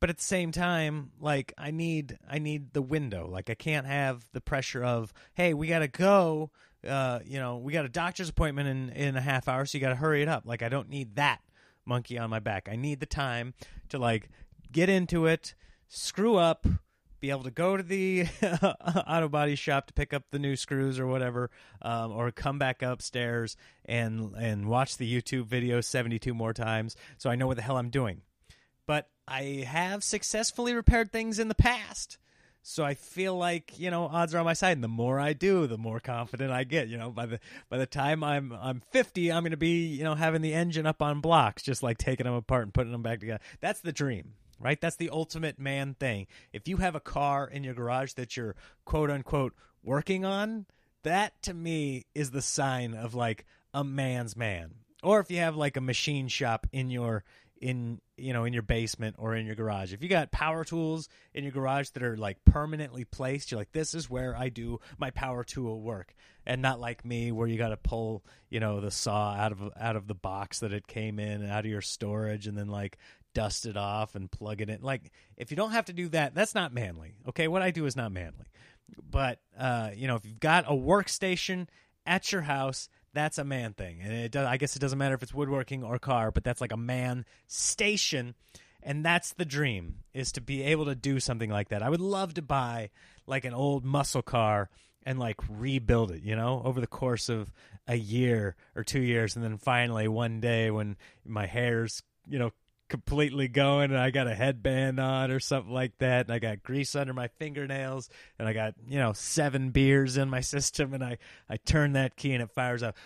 but 0.00 0.08
at 0.08 0.16
the 0.16 0.24
same 0.24 0.50
time 0.50 1.10
like 1.20 1.52
i 1.58 1.70
need 1.70 2.18
i 2.28 2.38
need 2.38 2.72
the 2.72 2.82
window 2.82 3.28
like 3.28 3.50
i 3.50 3.54
can't 3.54 3.86
have 3.86 4.24
the 4.32 4.40
pressure 4.40 4.82
of 4.82 5.12
hey 5.34 5.52
we 5.52 5.68
got 5.68 5.80
to 5.80 5.88
go 5.88 6.50
uh, 6.86 7.20
you 7.24 7.38
know, 7.38 7.58
we 7.58 7.72
got 7.72 7.84
a 7.84 7.88
doctor's 7.88 8.28
appointment 8.28 8.68
in 8.68 8.90
in 8.90 9.16
a 9.16 9.20
half 9.20 9.48
hour, 9.48 9.66
so 9.66 9.76
you 9.76 9.82
got 9.82 9.90
to 9.90 9.96
hurry 9.96 10.22
it 10.22 10.28
up. 10.28 10.44
Like 10.46 10.62
I 10.62 10.68
don't 10.68 10.88
need 10.88 11.16
that 11.16 11.40
monkey 11.84 12.18
on 12.18 12.30
my 12.30 12.38
back. 12.38 12.68
I 12.70 12.76
need 12.76 13.00
the 13.00 13.06
time 13.06 13.54
to 13.88 13.98
like 13.98 14.30
get 14.72 14.88
into 14.88 15.26
it, 15.26 15.54
screw 15.88 16.36
up, 16.36 16.66
be 17.20 17.30
able 17.30 17.42
to 17.42 17.50
go 17.50 17.76
to 17.76 17.82
the 17.82 18.26
auto 19.06 19.28
body 19.28 19.54
shop 19.54 19.86
to 19.88 19.92
pick 19.92 20.14
up 20.14 20.24
the 20.30 20.38
new 20.38 20.56
screws 20.56 20.98
or 20.98 21.06
whatever, 21.06 21.50
um, 21.82 22.12
or 22.12 22.30
come 22.30 22.58
back 22.58 22.82
upstairs 22.82 23.56
and 23.84 24.34
and 24.36 24.66
watch 24.66 24.96
the 24.96 25.20
YouTube 25.20 25.46
video 25.46 25.80
seventy 25.80 26.18
two 26.18 26.34
more 26.34 26.52
times, 26.52 26.96
so 27.18 27.30
I 27.30 27.36
know 27.36 27.46
what 27.46 27.56
the 27.56 27.62
hell 27.62 27.76
I'm 27.76 27.90
doing. 27.90 28.22
But 28.86 29.08
I 29.28 29.64
have 29.68 30.02
successfully 30.02 30.74
repaired 30.74 31.12
things 31.12 31.38
in 31.38 31.48
the 31.48 31.54
past. 31.54 32.18
So 32.62 32.84
I 32.84 32.94
feel 32.94 33.36
like 33.36 33.78
you 33.78 33.90
know 33.90 34.04
odds 34.04 34.34
are 34.34 34.38
on 34.38 34.44
my 34.44 34.52
side, 34.52 34.76
and 34.76 34.84
the 34.84 34.88
more 34.88 35.18
I 35.18 35.32
do, 35.32 35.66
the 35.66 35.78
more 35.78 36.00
confident 36.00 36.50
I 36.50 36.64
get. 36.64 36.88
You 36.88 36.98
know, 36.98 37.10
by 37.10 37.26
the 37.26 37.40
by 37.68 37.78
the 37.78 37.86
time 37.86 38.22
I'm 38.22 38.52
I'm 38.52 38.82
50, 38.90 39.32
I'm 39.32 39.42
going 39.42 39.52
to 39.52 39.56
be 39.56 39.86
you 39.86 40.04
know 40.04 40.14
having 40.14 40.42
the 40.42 40.54
engine 40.54 40.86
up 40.86 41.02
on 41.02 41.20
blocks, 41.20 41.62
just 41.62 41.82
like 41.82 41.98
taking 41.98 42.24
them 42.24 42.34
apart 42.34 42.64
and 42.64 42.74
putting 42.74 42.92
them 42.92 43.02
back 43.02 43.20
together. 43.20 43.40
That's 43.60 43.80
the 43.80 43.92
dream, 43.92 44.34
right? 44.58 44.80
That's 44.80 44.96
the 44.96 45.10
ultimate 45.10 45.58
man 45.58 45.94
thing. 45.94 46.26
If 46.52 46.68
you 46.68 46.78
have 46.78 46.94
a 46.94 47.00
car 47.00 47.48
in 47.48 47.64
your 47.64 47.74
garage 47.74 48.12
that 48.14 48.36
you're 48.36 48.56
quote 48.84 49.10
unquote 49.10 49.54
working 49.82 50.24
on, 50.24 50.66
that 51.02 51.42
to 51.42 51.54
me 51.54 52.06
is 52.14 52.30
the 52.30 52.42
sign 52.42 52.94
of 52.94 53.14
like 53.14 53.46
a 53.72 53.84
man's 53.84 54.36
man. 54.36 54.74
Or 55.02 55.20
if 55.20 55.30
you 55.30 55.38
have 55.38 55.56
like 55.56 55.78
a 55.78 55.80
machine 55.80 56.28
shop 56.28 56.66
in 56.72 56.90
your 56.90 57.24
in 57.60 58.00
you 58.16 58.32
know 58.32 58.44
in 58.44 58.52
your 58.52 58.62
basement 58.62 59.16
or 59.18 59.34
in 59.34 59.46
your 59.46 59.54
garage. 59.54 59.92
If 59.92 60.02
you 60.02 60.08
got 60.08 60.30
power 60.30 60.64
tools 60.64 61.08
in 61.34 61.44
your 61.44 61.52
garage 61.52 61.90
that 61.90 62.02
are 62.02 62.16
like 62.16 62.38
permanently 62.44 63.04
placed 63.04 63.50
you're 63.50 63.60
like 63.60 63.72
this 63.72 63.94
is 63.94 64.08
where 64.08 64.34
i 64.36 64.48
do 64.48 64.80
my 64.98 65.10
power 65.10 65.44
tool 65.44 65.80
work. 65.80 66.14
And 66.46 66.62
not 66.62 66.80
like 66.80 67.04
me 67.04 67.30
where 67.32 67.46
you 67.46 67.58
got 67.58 67.68
to 67.68 67.76
pull 67.76 68.24
you 68.48 68.60
know 68.60 68.80
the 68.80 68.90
saw 68.90 69.34
out 69.34 69.52
of 69.52 69.70
out 69.78 69.96
of 69.96 70.06
the 70.06 70.14
box 70.14 70.60
that 70.60 70.72
it 70.72 70.86
came 70.86 71.18
in 71.18 71.46
out 71.48 71.64
of 71.66 71.70
your 71.70 71.82
storage 71.82 72.46
and 72.46 72.56
then 72.56 72.68
like 72.68 72.96
dust 73.34 73.66
it 73.66 73.76
off 73.76 74.14
and 74.14 74.30
plug 74.30 74.60
it 74.60 74.70
in. 74.70 74.80
Like 74.80 75.12
if 75.36 75.50
you 75.50 75.56
don't 75.56 75.72
have 75.72 75.84
to 75.86 75.92
do 75.92 76.08
that 76.08 76.34
that's 76.34 76.54
not 76.54 76.72
manly 76.72 77.14
okay? 77.28 77.46
What 77.46 77.62
i 77.62 77.70
do 77.70 77.84
is 77.84 77.94
not 77.94 78.10
manly. 78.10 78.46
But 79.10 79.40
uh 79.58 79.90
you 79.94 80.08
know 80.08 80.16
if 80.16 80.24
you've 80.24 80.40
got 80.40 80.64
a 80.64 80.72
workstation 80.72 81.68
at 82.06 82.32
your 82.32 82.42
house 82.42 82.88
that's 83.12 83.38
a 83.38 83.44
man 83.44 83.72
thing. 83.72 84.00
And 84.02 84.12
it 84.12 84.32
does, 84.32 84.46
I 84.46 84.56
guess 84.56 84.76
it 84.76 84.78
doesn't 84.78 84.98
matter 84.98 85.14
if 85.14 85.22
it's 85.22 85.34
woodworking 85.34 85.82
or 85.82 85.98
car, 85.98 86.30
but 86.30 86.44
that's 86.44 86.60
like 86.60 86.72
a 86.72 86.76
man 86.76 87.24
station. 87.46 88.34
And 88.82 89.04
that's 89.04 89.34
the 89.34 89.44
dream 89.44 89.96
is 90.14 90.32
to 90.32 90.40
be 90.40 90.62
able 90.62 90.86
to 90.86 90.94
do 90.94 91.20
something 91.20 91.50
like 91.50 91.68
that. 91.68 91.82
I 91.82 91.90
would 91.90 92.00
love 92.00 92.34
to 92.34 92.42
buy 92.42 92.90
like 93.26 93.44
an 93.44 93.54
old 93.54 93.84
muscle 93.84 94.22
car 94.22 94.70
and 95.04 95.18
like 95.18 95.36
rebuild 95.48 96.12
it, 96.12 96.22
you 96.22 96.36
know, 96.36 96.62
over 96.64 96.80
the 96.80 96.86
course 96.86 97.28
of 97.28 97.52
a 97.86 97.96
year 97.96 98.56
or 98.76 98.84
two 98.84 99.00
years. 99.00 99.34
And 99.34 99.44
then 99.44 99.58
finally 99.58 100.08
one 100.08 100.40
day 100.40 100.70
when 100.70 100.96
my 101.24 101.46
hair's, 101.46 102.02
you 102.28 102.38
know, 102.38 102.50
completely 102.90 103.48
going 103.48 103.90
and 103.90 103.98
I 103.98 104.10
got 104.10 104.26
a 104.26 104.34
headband 104.34 105.00
on 105.00 105.30
or 105.30 105.40
something 105.40 105.72
like 105.72 105.96
that 105.98 106.26
and 106.26 106.34
I 106.34 106.38
got 106.38 106.62
grease 106.62 106.94
under 106.94 107.14
my 107.14 107.28
fingernails 107.38 108.10
and 108.38 108.46
I 108.46 108.52
got, 108.52 108.74
you 108.86 108.98
know, 108.98 109.12
seven 109.14 109.70
beers 109.70 110.16
in 110.16 110.28
my 110.28 110.40
system 110.42 110.92
and 110.92 111.02
I, 111.02 111.18
I 111.48 111.56
turn 111.56 111.94
that 111.94 112.16
key 112.16 112.32
and 112.34 112.42
it 112.42 112.50
fires 112.50 112.82
up 112.82 112.96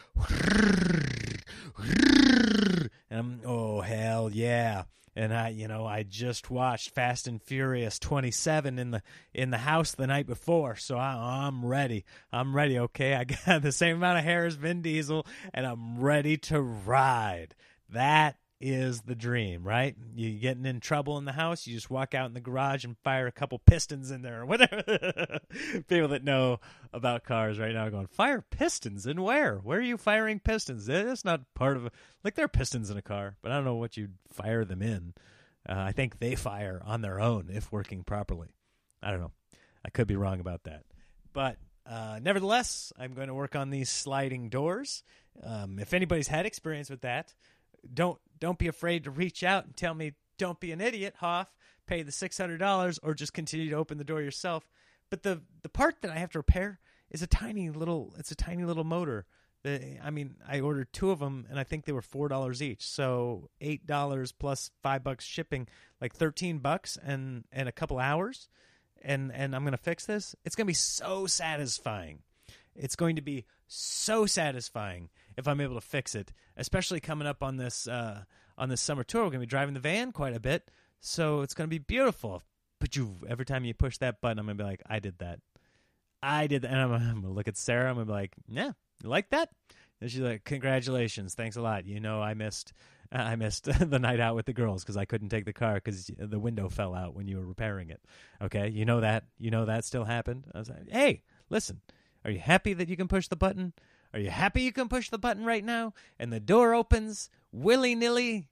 and 3.10 3.18
I'm, 3.18 3.40
oh 3.44 3.80
hell 3.82 4.30
yeah. 4.32 4.84
And 5.16 5.32
I, 5.32 5.50
you 5.50 5.68
know, 5.68 5.86
I 5.86 6.02
just 6.02 6.50
watched 6.50 6.90
Fast 6.90 7.28
and 7.28 7.40
Furious 7.40 8.00
27 8.00 8.80
in 8.80 8.90
the 8.90 9.02
in 9.32 9.50
the 9.50 9.58
house 9.58 9.92
the 9.92 10.08
night 10.08 10.26
before, 10.26 10.74
so 10.74 10.98
I, 10.98 11.46
I'm 11.46 11.64
ready. 11.64 12.04
I'm 12.32 12.54
ready. 12.54 12.80
Okay, 12.80 13.14
I 13.14 13.22
got 13.22 13.62
the 13.62 13.70
same 13.70 13.98
amount 13.98 14.18
of 14.18 14.24
hair 14.24 14.44
as 14.44 14.56
Vin 14.56 14.82
Diesel, 14.82 15.24
and 15.52 15.66
I'm 15.68 16.00
ready 16.00 16.36
to 16.38 16.60
ride. 16.60 17.54
That 17.90 18.38
is 18.64 19.02
the 19.02 19.14
dream, 19.14 19.62
right? 19.62 19.94
You 20.16 20.30
getting 20.38 20.64
in 20.64 20.80
trouble 20.80 21.18
in 21.18 21.26
the 21.26 21.32
house, 21.32 21.66
you 21.66 21.74
just 21.74 21.90
walk 21.90 22.14
out 22.14 22.28
in 22.28 22.32
the 22.32 22.40
garage 22.40 22.82
and 22.82 22.96
fire 23.04 23.26
a 23.26 23.32
couple 23.32 23.58
pistons 23.58 24.10
in 24.10 24.22
there 24.22 24.40
or 24.40 24.46
whatever. 24.46 25.40
People 25.86 26.08
that 26.08 26.24
know 26.24 26.60
about 26.90 27.24
cars 27.24 27.58
right 27.58 27.74
now 27.74 27.90
going, 27.90 28.06
fire 28.06 28.40
pistons 28.40 29.06
in 29.06 29.20
where? 29.20 29.56
Where 29.56 29.80
are 29.80 29.82
you 29.82 29.98
firing 29.98 30.40
pistons? 30.40 30.88
It's 30.88 31.26
not 31.26 31.42
part 31.52 31.76
of 31.76 31.84
a, 31.84 31.90
like 32.24 32.36
there 32.36 32.46
are 32.46 32.48
pistons 32.48 32.88
in 32.88 32.96
a 32.96 33.02
car, 33.02 33.36
but 33.42 33.52
I 33.52 33.56
don't 33.56 33.66
know 33.66 33.74
what 33.74 33.98
you'd 33.98 34.14
fire 34.32 34.64
them 34.64 34.80
in. 34.80 35.12
Uh, 35.68 35.74
I 35.76 35.92
think 35.92 36.18
they 36.18 36.34
fire 36.34 36.80
on 36.86 37.02
their 37.02 37.20
own 37.20 37.50
if 37.52 37.70
working 37.70 38.02
properly. 38.02 38.54
I 39.02 39.10
don't 39.10 39.20
know. 39.20 39.32
I 39.84 39.90
could 39.90 40.06
be 40.06 40.16
wrong 40.16 40.40
about 40.40 40.64
that. 40.64 40.84
But 41.34 41.58
uh, 41.84 42.18
nevertheless, 42.22 42.94
I'm 42.98 43.12
going 43.12 43.28
to 43.28 43.34
work 43.34 43.56
on 43.56 43.68
these 43.68 43.90
sliding 43.90 44.48
doors. 44.48 45.02
Um, 45.42 45.78
if 45.78 45.92
anybody's 45.92 46.28
had 46.28 46.46
experience 46.46 46.88
with 46.88 47.02
that, 47.02 47.34
don't 47.92 48.18
don't 48.38 48.58
be 48.58 48.68
afraid 48.68 49.04
to 49.04 49.10
reach 49.10 49.42
out 49.42 49.64
and 49.64 49.76
tell 49.76 49.94
me 49.94 50.12
don't 50.38 50.60
be 50.60 50.72
an 50.72 50.80
idiot, 50.80 51.14
Hoff. 51.18 51.54
Pay 51.86 52.02
the 52.02 52.12
six 52.12 52.38
hundred 52.38 52.58
dollars 52.58 52.98
or 53.02 53.14
just 53.14 53.32
continue 53.32 53.70
to 53.70 53.76
open 53.76 53.98
the 53.98 54.04
door 54.04 54.22
yourself. 54.22 54.68
But 55.10 55.22
the 55.22 55.42
the 55.62 55.68
part 55.68 55.96
that 56.02 56.10
I 56.10 56.16
have 56.16 56.30
to 56.30 56.38
repair 56.38 56.80
is 57.10 57.22
a 57.22 57.26
tiny 57.26 57.70
little 57.70 58.14
it's 58.18 58.30
a 58.30 58.36
tiny 58.36 58.64
little 58.64 58.84
motor 58.84 59.26
I 59.66 60.10
mean, 60.10 60.36
I 60.46 60.60
ordered 60.60 60.92
two 60.92 61.10
of 61.10 61.20
them, 61.20 61.46
and 61.48 61.58
I 61.58 61.64
think 61.64 61.84
they 61.84 61.92
were 61.92 62.02
four 62.02 62.28
dollars 62.28 62.62
each. 62.62 62.86
So 62.86 63.48
eight 63.60 63.86
dollars 63.86 64.30
plus 64.30 64.70
five 64.82 65.02
bucks 65.02 65.24
shipping, 65.24 65.68
like 66.00 66.14
thirteen 66.14 66.58
bucks, 66.58 66.98
and 67.02 67.44
and 67.50 67.68
a 67.68 67.72
couple 67.72 67.98
hours, 67.98 68.48
and 69.02 69.32
and 69.32 69.56
I'm 69.56 69.64
gonna 69.64 69.78
fix 69.78 70.04
this. 70.04 70.34
It's 70.44 70.54
gonna 70.54 70.66
be 70.66 70.74
so 70.74 71.26
satisfying. 71.26 72.20
It's 72.76 72.96
going 72.96 73.16
to 73.16 73.22
be 73.22 73.44
so 73.66 74.26
satisfying 74.26 75.08
if 75.36 75.48
I'm 75.48 75.60
able 75.60 75.74
to 75.74 75.80
fix 75.80 76.14
it, 76.14 76.32
especially 76.56 77.00
coming 77.00 77.26
up 77.26 77.42
on 77.42 77.56
this 77.56 77.86
uh, 77.86 78.24
on 78.56 78.68
this 78.68 78.80
summer 78.80 79.04
tour. 79.04 79.24
We're 79.24 79.30
gonna 79.30 79.40
be 79.40 79.46
driving 79.46 79.74
the 79.74 79.80
van 79.80 80.12
quite 80.12 80.34
a 80.34 80.40
bit, 80.40 80.70
so 81.00 81.42
it's 81.42 81.54
gonna 81.54 81.68
be 81.68 81.78
beautiful. 81.78 82.42
But 82.80 82.96
you, 82.96 83.16
every 83.28 83.44
time 83.44 83.64
you 83.64 83.74
push 83.74 83.98
that 83.98 84.20
button, 84.20 84.38
I'm 84.38 84.46
gonna 84.46 84.56
be 84.56 84.64
like, 84.64 84.82
I 84.88 84.98
did 84.98 85.18
that. 85.18 85.40
I 86.22 86.46
did 86.46 86.62
that. 86.62 86.70
And 86.70 86.80
I'm, 86.80 86.92
I'm 86.92 87.22
gonna 87.22 87.34
look 87.34 87.48
at 87.48 87.56
Sarah. 87.56 87.88
I'm 87.88 87.96
gonna 87.96 88.06
be 88.06 88.12
like, 88.12 88.34
yeah, 88.48 88.72
you 89.02 89.08
like 89.08 89.30
that? 89.30 89.50
And 90.00 90.10
she's 90.10 90.20
like, 90.20 90.44
congratulations, 90.44 91.34
thanks 91.34 91.56
a 91.56 91.62
lot. 91.62 91.86
You 91.86 92.00
know, 92.00 92.20
I 92.20 92.34
missed. 92.34 92.72
I 93.12 93.36
missed 93.36 93.64
the 93.80 93.98
night 94.00 94.18
out 94.18 94.34
with 94.34 94.46
the 94.46 94.52
girls 94.52 94.82
because 94.82 94.96
I 94.96 95.04
couldn't 95.04 95.28
take 95.28 95.44
the 95.44 95.52
car 95.52 95.74
because 95.74 96.10
the 96.18 96.38
window 96.38 96.68
fell 96.68 96.94
out 96.94 97.14
when 97.14 97.28
you 97.28 97.36
were 97.36 97.46
repairing 97.46 97.90
it. 97.90 98.00
Okay, 98.42 98.68
you 98.70 98.84
know 98.84 99.00
that. 99.02 99.24
You 99.38 99.50
know 99.50 99.66
that 99.66 99.84
still 99.84 100.04
happened. 100.04 100.46
I 100.52 100.58
was 100.58 100.68
like, 100.68 100.90
hey, 100.90 101.22
listen, 101.48 101.80
are 102.24 102.30
you 102.30 102.38
happy 102.38 102.72
that 102.74 102.88
you 102.88 102.96
can 102.96 103.08
push 103.08 103.28
the 103.28 103.36
button? 103.36 103.72
Are 104.12 104.20
you 104.20 104.30
happy 104.30 104.62
you 104.62 104.72
can 104.72 104.88
push 104.88 105.10
the 105.10 105.18
button 105.18 105.44
right 105.44 105.64
now? 105.64 105.92
And 106.18 106.32
the 106.32 106.40
door 106.40 106.74
opens 106.74 107.30
willy 107.52 107.94
nilly. 107.94 108.48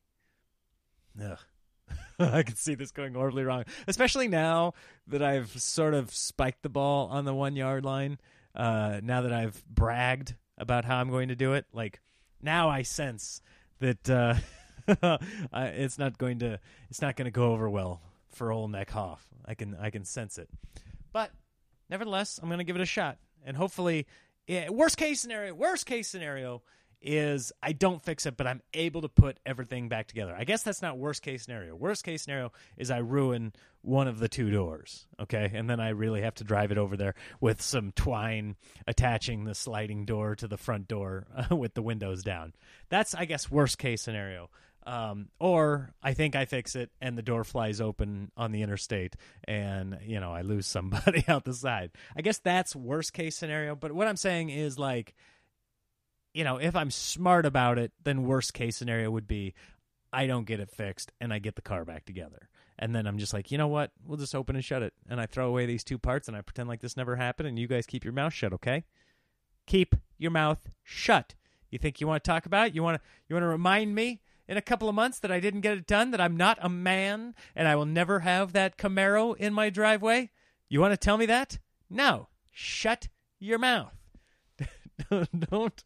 Ugh. 1.23 1.39
I 2.19 2.43
can 2.43 2.57
see 2.57 2.75
this 2.75 2.91
going 2.91 3.15
horribly 3.15 3.45
wrong, 3.45 3.65
especially 3.87 4.29
now 4.29 4.75
that 5.07 5.23
I've 5.23 5.51
sort 5.61 5.95
of 5.95 6.15
spiked 6.15 6.63
the 6.63 6.69
ball 6.69 7.09
on 7.09 7.25
the 7.25 7.35
one 7.35 7.57
yard 7.57 7.85
line. 7.85 8.19
Uh, 8.55 9.01
now 9.03 9.23
that 9.23 9.33
I've 9.33 9.65
bragged 9.67 10.35
about 10.59 10.85
how 10.85 10.99
I'm 10.99 11.11
going 11.11 11.29
to 11.29 11.35
do 11.35 11.55
it, 11.55 11.67
like 11.73 12.01
now 12.43 12.69
I 12.69 12.83
sense 12.83 13.41
that 13.81 14.11
uh, 14.11 14.35
it's 15.53 15.99
not 15.99 16.19
going 16.19 16.39
to 16.41 16.61
it's 16.91 17.01
not 17.01 17.17
going 17.17 17.27
to 17.27 17.31
go 17.31 17.53
over 17.53 17.69
well 17.69 18.03
for 18.29 18.53
old 18.53 18.73
Nick 18.73 18.91
Hoff. 18.91 19.27
I 19.47 19.55
can 19.55 19.77
I 19.81 19.91
can 19.91 20.05
sense 20.05 20.39
it, 20.39 20.49
but 21.13 21.31
nevertheless, 21.89 22.39
I'm 22.43 22.49
going 22.49 22.59
to 22.59 22.65
give 22.65 22.77
it 22.77 22.83
a 22.83 22.87
shot, 22.87 23.19
and 23.45 23.57
hopefully, 23.57 24.07
yeah, 24.47 24.71
worst 24.71 24.97
case 24.97 25.21
scenario, 25.21 25.55
worst 25.55 25.87
case 25.87 26.09
scenario 26.09 26.63
is 27.05 27.53
I 27.63 27.73
don't 27.73 28.03
fix 28.03 28.27
it, 28.27 28.37
but 28.37 28.47
I'm 28.47 28.63
able 28.75 29.03
to 29.03 29.09
put 29.09 29.39
everything 29.45 29.89
back 29.89 30.07
together. 30.07 30.35
I 30.39 30.45
guess 30.45 30.63
that's 30.63 30.83
not 30.83 30.99
worst 30.99 31.23
case 31.23 31.45
scenario. 31.45 31.75
Worst 31.75 32.05
case 32.05 32.23
scenario 32.23 32.53
is 32.77 32.91
I 32.91 32.99
ruin 32.99 33.53
one 33.83 34.07
of 34.07 34.19
the 34.19 34.29
two 34.29 34.51
doors, 34.51 35.07
okay? 35.21 35.51
And 35.53 35.69
then 35.69 35.81
I 35.81 35.91
really 35.91 36.23
have 36.23 36.37
to 36.37 36.45
drive 36.45 36.71
it 36.71 36.79
over 36.79 36.97
there 36.97 37.15
with 37.41 37.61
some 37.61 37.93
twine 37.93 38.57
attaching 38.87 39.45
the 39.45 39.55
sliding 39.55 40.05
door 40.05 40.37
to 40.37 40.47
the 40.47 40.57
front 40.57 40.89
door 40.89 41.27
uh, 41.37 41.57
with 41.57 41.75
the 41.75 41.83
windows 41.83 42.23
down. 42.23 42.53
That's, 42.89 43.15
I 43.15 43.25
guess, 43.25 43.51
worst 43.51 43.79
case 43.79 44.03
scenario. 44.03 44.49
Um, 44.85 45.29
or 45.39 45.95
I 46.03 46.15
think 46.15 46.35
I 46.35 46.45
fix 46.45 46.75
it 46.75 46.91
and 47.01 47.17
the 47.17 47.23
door 47.23 47.45
flies 47.45 47.81
open 47.81 48.33
on 48.37 48.51
the 48.51 48.63
interstate 48.63 49.15
and, 49.45 49.99
you 50.05 50.19
know, 50.19 50.33
I 50.33 50.43
lose 50.43 50.67
somebody 50.67 51.25
out 51.29 51.45
the 51.45 51.55
side. 51.55 51.93
I 52.17 52.23
guess 52.23 52.39
that's 52.39 52.75
worst 52.75 53.13
case 53.13 53.37
scenario. 53.37 53.77
But 53.77 53.93
what 53.93 54.09
I'm 54.09 54.17
saying 54.17 54.51
is 54.51 54.79
like, 54.79 55.15
you 56.35 56.43
know, 56.43 56.57
if 56.57 56.75
I'm 56.75 56.91
smart 56.91 57.47
about 57.47 57.79
it, 57.79 57.93
then 58.03 58.25
worst 58.25 58.55
case 58.55 58.77
scenario 58.77 59.11
would 59.11 59.29
be 59.29 59.55
I 60.13 60.27
don't 60.27 60.47
get 60.47 60.61
it 60.61 60.71
fixed 60.71 61.13
and 61.21 61.33
I 61.33 61.39
get 61.39 61.55
the 61.55 61.63
car 61.63 61.85
back 61.85 62.05
together. 62.05 62.49
And 62.79 62.95
then 62.95 63.07
I'm 63.07 63.19
just 63.19 63.33
like, 63.33 63.51
you 63.51 63.59
know 63.59 63.69
what? 63.69 63.93
We'll 64.05 64.19
just 64.19 64.35
open 64.35 64.57
and 64.57 64.65
shut 64.65 64.83
it. 64.83 64.93
And 65.09 65.21
I 65.21 65.27
throw 65.27 65.49
away 65.49 65.67
these 65.67 65.85
two 65.85 65.99
parts 65.99 66.27
and 66.27 66.37
I 66.37 66.41
pretend 66.41 66.69
like 66.69 66.81
this 66.81 66.97
never 66.97 67.17
happened 67.17 67.49
and 67.49 67.59
you 67.59 67.69
guys 67.69 67.87
keep 67.87 68.05
your 68.05 68.13
mouth 68.13 68.33
shut, 68.33 68.53
okay? 68.55 68.85
Keep 69.67 69.95
your 70.19 70.31
mouth 70.33 70.69
shut. 70.83 71.35
You 71.71 71.79
think 71.79 72.01
you 72.01 72.07
want 72.07 72.23
to 72.23 72.29
talk 72.29 72.47
about 72.47 72.69
it? 72.69 72.75
You 72.75 72.83
want 72.83 73.01
to 73.01 73.09
you 73.29 73.35
want 73.35 73.45
to 73.45 73.49
remind 73.49 73.95
me 73.95 74.21
in 74.49 74.57
a 74.57 74.63
couple 74.63 74.89
of 74.89 74.95
months 74.95 75.19
that 75.21 75.33
I 75.33 75.41
didn't 75.41 75.61
get 75.61 75.77
it 75.77 75.87
done, 75.87 76.11
that 76.11 76.21
I'm 76.21 76.37
not 76.37 76.59
a 76.61 76.69
man 76.69 77.35
and 77.55 77.69
I 77.69 77.77
will 77.77 77.87
never 77.87 78.21
have 78.21 78.53
that 78.53 78.77
Camaro 78.77 79.37
in 79.37 79.55
my 79.55 79.71
driveway? 79.71 80.31
You 80.69 80.81
want 80.81 80.93
to 80.93 80.97
tell 80.97 81.19
me 81.19 81.27
that? 81.27 81.59
No. 81.89 82.29
Shut 82.51 83.09
your 83.39 83.59
mouth. 83.59 83.95
don't 85.51 85.85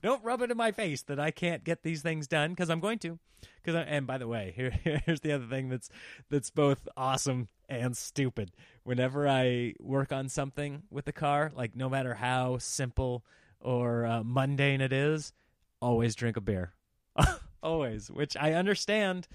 don't 0.00 0.24
rub 0.24 0.42
it 0.42 0.50
in 0.50 0.56
my 0.56 0.72
face 0.72 1.02
that 1.02 1.20
I 1.20 1.30
can't 1.30 1.64
get 1.64 1.82
these 1.82 2.02
things 2.02 2.26
done 2.26 2.50
because 2.50 2.70
I'm 2.70 2.80
going 2.80 2.98
to. 3.00 3.18
Because 3.62 3.84
and 3.88 4.06
by 4.06 4.18
the 4.18 4.28
way, 4.28 4.52
here 4.56 4.70
here's 4.70 5.20
the 5.20 5.32
other 5.32 5.46
thing 5.46 5.68
that's 5.68 5.88
that's 6.28 6.50
both 6.50 6.88
awesome 6.96 7.48
and 7.68 7.96
stupid. 7.96 8.52
Whenever 8.82 9.28
I 9.28 9.74
work 9.80 10.12
on 10.12 10.28
something 10.28 10.82
with 10.90 11.04
the 11.04 11.12
car, 11.12 11.52
like 11.54 11.76
no 11.76 11.88
matter 11.88 12.14
how 12.14 12.58
simple 12.58 13.24
or 13.60 14.06
uh, 14.06 14.22
mundane 14.24 14.80
it 14.80 14.92
is, 14.92 15.32
always 15.80 16.14
drink 16.14 16.36
a 16.36 16.40
beer. 16.40 16.72
always, 17.62 18.10
which 18.10 18.36
I 18.36 18.52
understand 18.52 19.28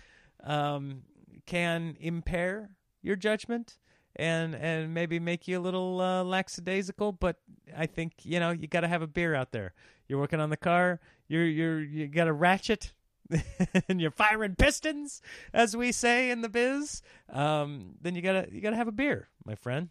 um, 0.44 1.04
can 1.46 1.98
impair 2.00 2.72
your 3.02 3.16
judgment 3.16 3.78
and 4.16 4.56
and 4.56 4.94
maybe 4.94 5.20
make 5.20 5.48
you 5.48 5.60
a 5.60 5.62
little 5.62 6.00
uh, 6.02 6.24
lackadaisical. 6.24 7.12
But 7.14 7.38
I 7.76 7.86
think 7.86 8.14
you 8.24 8.40
know 8.40 8.52
you 8.52 8.68
got 8.68 8.82
to 8.82 8.88
have 8.88 9.02
a 9.02 9.08
beer 9.08 9.36
out 9.36 9.52
there. 9.52 9.74
You're 10.08 10.20
working 10.20 10.40
on 10.40 10.50
the 10.50 10.58
car. 10.58 11.00
You're 11.28 11.46
you're 11.46 11.82
you 11.82 12.08
got 12.08 12.28
a 12.28 12.34
ratchet. 12.34 12.94
and 13.90 14.00
you're 14.00 14.12
firing 14.12 14.54
pistons, 14.54 15.20
as 15.52 15.76
we 15.76 15.92
say 15.92 16.30
in 16.30 16.42
the 16.42 16.50
biz. 16.50 17.02
Um, 17.28 17.96
then 18.00 18.14
you 18.14 18.22
gotta 18.22 18.48
you 18.52 18.62
gotta 18.62 18.76
have 18.76 18.88
a 18.88 18.92
beer, 18.92 19.30
my 19.44 19.56
friend. 19.56 19.90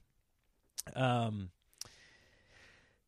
Um. 0.94 1.50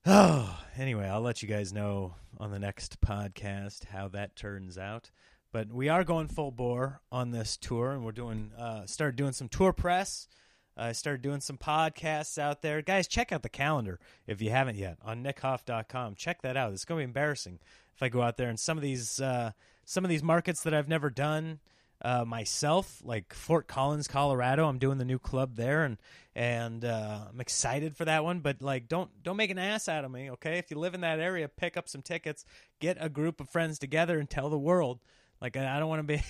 Oh, 0.08 0.56
anyway, 0.78 1.08
I'll 1.08 1.20
let 1.20 1.42
you 1.42 1.48
guys 1.48 1.72
know 1.72 2.14
on 2.38 2.52
the 2.52 2.60
next 2.60 3.00
podcast 3.00 3.86
how 3.86 4.06
that 4.08 4.36
turns 4.36 4.78
out. 4.78 5.10
But 5.52 5.72
we 5.72 5.88
are 5.88 6.04
going 6.04 6.28
full 6.28 6.52
bore 6.52 7.00
on 7.10 7.32
this 7.32 7.56
tour, 7.56 7.90
and 7.90 8.04
we're 8.04 8.12
doing 8.12 8.52
uh, 8.56 8.86
started 8.86 9.16
doing 9.16 9.32
some 9.32 9.48
tour 9.48 9.72
press. 9.72 10.28
I 10.76 10.92
started 10.92 11.22
doing 11.22 11.40
some 11.40 11.56
podcasts 11.56 12.38
out 12.38 12.62
there. 12.62 12.82
Guys, 12.82 13.08
check 13.08 13.32
out 13.32 13.42
the 13.42 13.48
calendar 13.48 13.98
if 14.26 14.42
you 14.42 14.50
haven't 14.50 14.76
yet 14.76 14.98
on 15.02 15.24
nickhoff.com. 15.24 16.14
Check 16.14 16.42
that 16.42 16.56
out. 16.56 16.72
It's 16.72 16.84
going 16.84 16.98
to 16.98 17.06
be 17.06 17.08
embarrassing 17.08 17.58
if 17.94 18.02
I 18.02 18.08
go 18.08 18.20
out 18.20 18.36
there 18.36 18.50
and 18.50 18.60
some 18.60 18.76
of 18.76 18.82
these 18.82 19.20
uh, 19.20 19.52
some 19.84 20.04
of 20.04 20.10
these 20.10 20.22
markets 20.22 20.62
that 20.62 20.74
I've 20.74 20.88
never 20.88 21.10
done 21.10 21.58
uh, 22.02 22.24
myself, 22.24 23.00
like 23.04 23.32
Fort 23.32 23.66
Collins, 23.66 24.08
Colorado. 24.08 24.68
I'm 24.68 24.78
doing 24.78 24.98
the 24.98 25.04
new 25.04 25.18
club 25.18 25.56
there, 25.56 25.84
and 25.84 25.96
and 26.34 26.84
uh, 26.84 27.20
I'm 27.30 27.40
excited 27.40 27.96
for 27.96 28.04
that 28.04 28.24
one. 28.24 28.40
But 28.40 28.62
like, 28.62 28.88
don't 28.88 29.10
don't 29.22 29.36
make 29.36 29.50
an 29.50 29.58
ass 29.58 29.88
out 29.88 30.04
of 30.04 30.10
me, 30.10 30.30
okay? 30.32 30.58
If 30.58 30.70
you 30.70 30.78
live 30.78 30.94
in 30.94 31.00
that 31.02 31.20
area, 31.20 31.48
pick 31.48 31.76
up 31.76 31.88
some 31.88 32.02
tickets, 32.02 32.44
get 32.80 32.96
a 33.00 33.08
group 33.08 33.40
of 33.40 33.48
friends 33.48 33.78
together, 33.78 34.18
and 34.18 34.28
tell 34.28 34.50
the 34.50 34.58
world. 34.58 35.00
Like, 35.40 35.56
I 35.56 35.78
don't 35.78 35.88
want 35.88 36.00
to 36.00 36.16
be. 36.16 36.22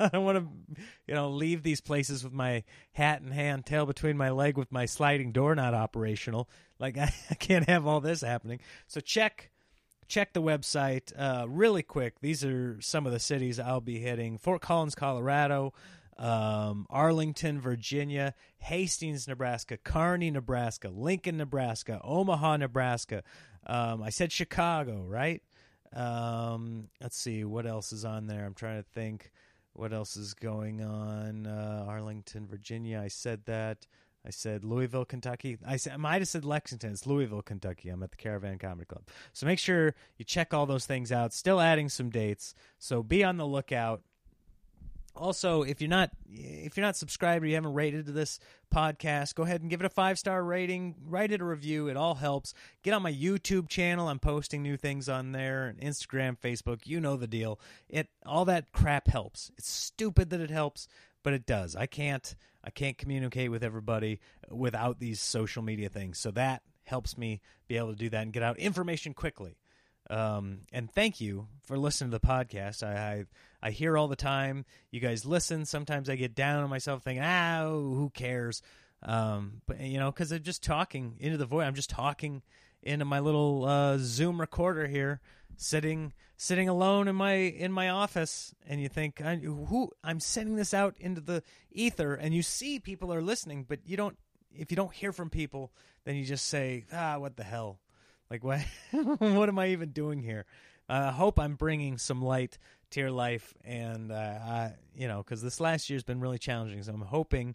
I 0.00 0.08
don't 0.08 0.24
want 0.24 0.38
to, 0.76 0.82
you 1.06 1.14
know, 1.14 1.30
leave 1.30 1.62
these 1.62 1.80
places 1.80 2.24
with 2.24 2.32
my 2.32 2.64
hat 2.92 3.22
in 3.22 3.30
hand, 3.30 3.66
tail 3.66 3.86
between 3.86 4.16
my 4.16 4.30
leg, 4.30 4.56
with 4.56 4.72
my 4.72 4.86
sliding 4.86 5.32
door 5.32 5.54
not 5.54 5.74
operational. 5.74 6.48
Like 6.78 6.98
I, 6.98 7.12
I 7.30 7.34
can't 7.34 7.68
have 7.68 7.86
all 7.86 8.00
this 8.00 8.20
happening. 8.20 8.60
So 8.86 9.00
check, 9.00 9.50
check 10.08 10.32
the 10.32 10.42
website 10.42 11.12
uh, 11.16 11.46
really 11.48 11.82
quick. 11.82 12.20
These 12.20 12.44
are 12.44 12.80
some 12.80 13.06
of 13.06 13.12
the 13.12 13.20
cities 13.20 13.58
I'll 13.58 13.80
be 13.80 13.98
hitting: 13.98 14.38
Fort 14.38 14.62
Collins, 14.62 14.94
Colorado. 14.94 15.72
Um, 16.18 16.86
Arlington, 16.90 17.60
Virginia, 17.60 18.34
Hastings, 18.58 19.26
Nebraska, 19.26 19.78
Kearney, 19.78 20.30
Nebraska, 20.30 20.90
Lincoln, 20.90 21.38
Nebraska, 21.38 22.00
Omaha, 22.04 22.58
Nebraska. 22.58 23.22
Um, 23.66 24.02
I 24.02 24.10
said 24.10 24.30
Chicago, 24.30 25.04
right? 25.08 25.42
Um, 25.92 26.88
let's 27.00 27.16
see 27.16 27.44
what 27.44 27.66
else 27.66 27.92
is 27.92 28.04
on 28.04 28.26
there. 28.26 28.44
I'm 28.44 28.54
trying 28.54 28.82
to 28.82 28.88
think 28.90 29.32
what 29.74 29.92
else 29.92 30.16
is 30.16 30.34
going 30.34 30.82
on? 30.82 31.46
Uh, 31.46 31.84
Arlington, 31.88 32.46
Virginia. 32.46 33.00
I 33.00 33.08
said 33.08 33.44
that. 33.46 33.86
I 34.24 34.30
said 34.30 34.64
Louisville, 34.64 35.04
Kentucky. 35.04 35.58
I, 35.66 35.76
said, 35.76 35.94
I 35.94 35.96
might 35.96 36.20
have 36.20 36.28
said 36.28 36.44
Lexington. 36.44 36.92
It's 36.92 37.06
Louisville, 37.06 37.42
Kentucky. 37.42 37.88
I'm 37.88 38.02
at 38.02 38.12
the 38.12 38.16
Caravan 38.16 38.58
Comedy 38.58 38.86
Club. 38.86 39.02
So 39.32 39.46
make 39.46 39.58
sure 39.58 39.94
you 40.16 40.24
check 40.24 40.54
all 40.54 40.66
those 40.66 40.86
things 40.86 41.10
out. 41.10 41.32
Still 41.32 41.60
adding 41.60 41.88
some 41.88 42.10
dates. 42.10 42.54
So 42.78 43.02
be 43.02 43.24
on 43.24 43.36
the 43.36 43.46
lookout 43.46 44.02
also 45.14 45.62
if 45.62 45.80
you're 45.80 45.90
not 45.90 46.10
if 46.30 46.76
you're 46.76 46.86
not 46.86 46.96
subscribed 46.96 47.44
or 47.44 47.48
you 47.48 47.54
haven't 47.54 47.74
rated 47.74 48.06
this 48.06 48.38
podcast 48.72 49.34
go 49.34 49.42
ahead 49.42 49.60
and 49.60 49.68
give 49.68 49.80
it 49.80 49.84
a 49.84 49.90
five 49.90 50.18
star 50.18 50.42
rating 50.42 50.94
write 51.06 51.32
it 51.32 51.40
a 51.40 51.44
review 51.44 51.88
it 51.88 51.96
all 51.96 52.14
helps 52.14 52.54
get 52.82 52.94
on 52.94 53.02
my 53.02 53.12
youtube 53.12 53.68
channel 53.68 54.08
i'm 54.08 54.18
posting 54.18 54.62
new 54.62 54.76
things 54.76 55.08
on 55.08 55.32
there 55.32 55.74
instagram 55.82 56.36
facebook 56.38 56.80
you 56.86 57.00
know 57.00 57.16
the 57.16 57.26
deal 57.26 57.60
it 57.88 58.08
all 58.24 58.44
that 58.44 58.72
crap 58.72 59.08
helps 59.08 59.50
it's 59.58 59.70
stupid 59.70 60.30
that 60.30 60.40
it 60.40 60.50
helps 60.50 60.88
but 61.22 61.34
it 61.34 61.46
does 61.46 61.76
i 61.76 61.86
can't 61.86 62.34
i 62.64 62.70
can't 62.70 62.98
communicate 62.98 63.50
with 63.50 63.62
everybody 63.62 64.20
without 64.50 64.98
these 64.98 65.20
social 65.20 65.62
media 65.62 65.88
things 65.88 66.18
so 66.18 66.30
that 66.30 66.62
helps 66.84 67.16
me 67.16 67.40
be 67.68 67.76
able 67.76 67.90
to 67.90 67.98
do 67.98 68.10
that 68.10 68.22
and 68.22 68.32
get 68.32 68.42
out 68.42 68.58
information 68.58 69.14
quickly 69.14 69.56
um, 70.10 70.60
and 70.72 70.90
thank 70.90 71.20
you 71.20 71.46
for 71.64 71.78
listening 71.78 72.10
to 72.10 72.18
the 72.18 72.26
podcast. 72.26 72.82
I, 72.82 73.24
I, 73.62 73.68
I 73.68 73.70
hear 73.70 73.96
all 73.96 74.08
the 74.08 74.16
time. 74.16 74.64
You 74.90 75.00
guys 75.00 75.24
listen. 75.24 75.64
Sometimes 75.64 76.10
I 76.10 76.16
get 76.16 76.34
down 76.34 76.62
on 76.62 76.70
myself, 76.70 77.02
thinking, 77.02 77.24
"Ah, 77.24 77.62
who 77.64 78.10
cares?" 78.12 78.62
Um, 79.02 79.62
but 79.66 79.80
you 79.80 79.98
know, 79.98 80.10
because 80.10 80.32
I'm 80.32 80.42
just 80.42 80.62
talking 80.62 81.16
into 81.18 81.38
the 81.38 81.46
void. 81.46 81.64
I'm 81.64 81.74
just 81.74 81.90
talking 81.90 82.42
into 82.82 83.04
my 83.04 83.20
little 83.20 83.64
uh, 83.64 83.96
Zoom 83.98 84.40
recorder 84.40 84.86
here, 84.86 85.20
sitting 85.56 86.12
sitting 86.36 86.68
alone 86.68 87.06
in 87.06 87.14
my 87.14 87.34
in 87.34 87.70
my 87.70 87.88
office, 87.88 88.54
and 88.66 88.80
you 88.80 88.88
think, 88.88 89.20
I, 89.20 89.36
"Who? 89.36 89.90
I'm 90.02 90.18
sending 90.18 90.56
this 90.56 90.74
out 90.74 90.96
into 90.98 91.20
the 91.20 91.42
ether," 91.70 92.14
and 92.14 92.34
you 92.34 92.42
see 92.42 92.80
people 92.80 93.12
are 93.12 93.22
listening, 93.22 93.64
but 93.68 93.80
you 93.86 93.96
don't. 93.96 94.18
If 94.54 94.70
you 94.70 94.76
don't 94.76 94.92
hear 94.92 95.12
from 95.12 95.30
people, 95.30 95.72
then 96.04 96.16
you 96.16 96.24
just 96.24 96.46
say, 96.46 96.84
"Ah, 96.92 97.18
what 97.18 97.36
the 97.36 97.44
hell." 97.44 97.78
Like 98.28 98.42
what? 98.42 98.60
what 98.90 99.48
am 99.48 99.58
I 99.58 99.68
even 99.68 99.90
doing 99.90 100.20
here? 100.20 100.46
I 100.88 100.98
uh, 100.98 101.12
hope 101.12 101.38
I'm 101.38 101.54
bringing 101.54 101.96
some 101.96 102.20
light 102.20 102.58
to 102.90 103.00
your 103.00 103.10
life, 103.10 103.54
and 103.64 104.10
uh, 104.10 104.14
I, 104.14 104.72
you 104.96 105.06
know, 105.06 105.22
because 105.22 105.42
this 105.42 105.60
last 105.60 105.88
year's 105.88 106.02
been 106.02 106.20
really 106.20 106.38
challenging. 106.38 106.82
So 106.82 106.92
I'm 106.92 107.02
hoping 107.02 107.54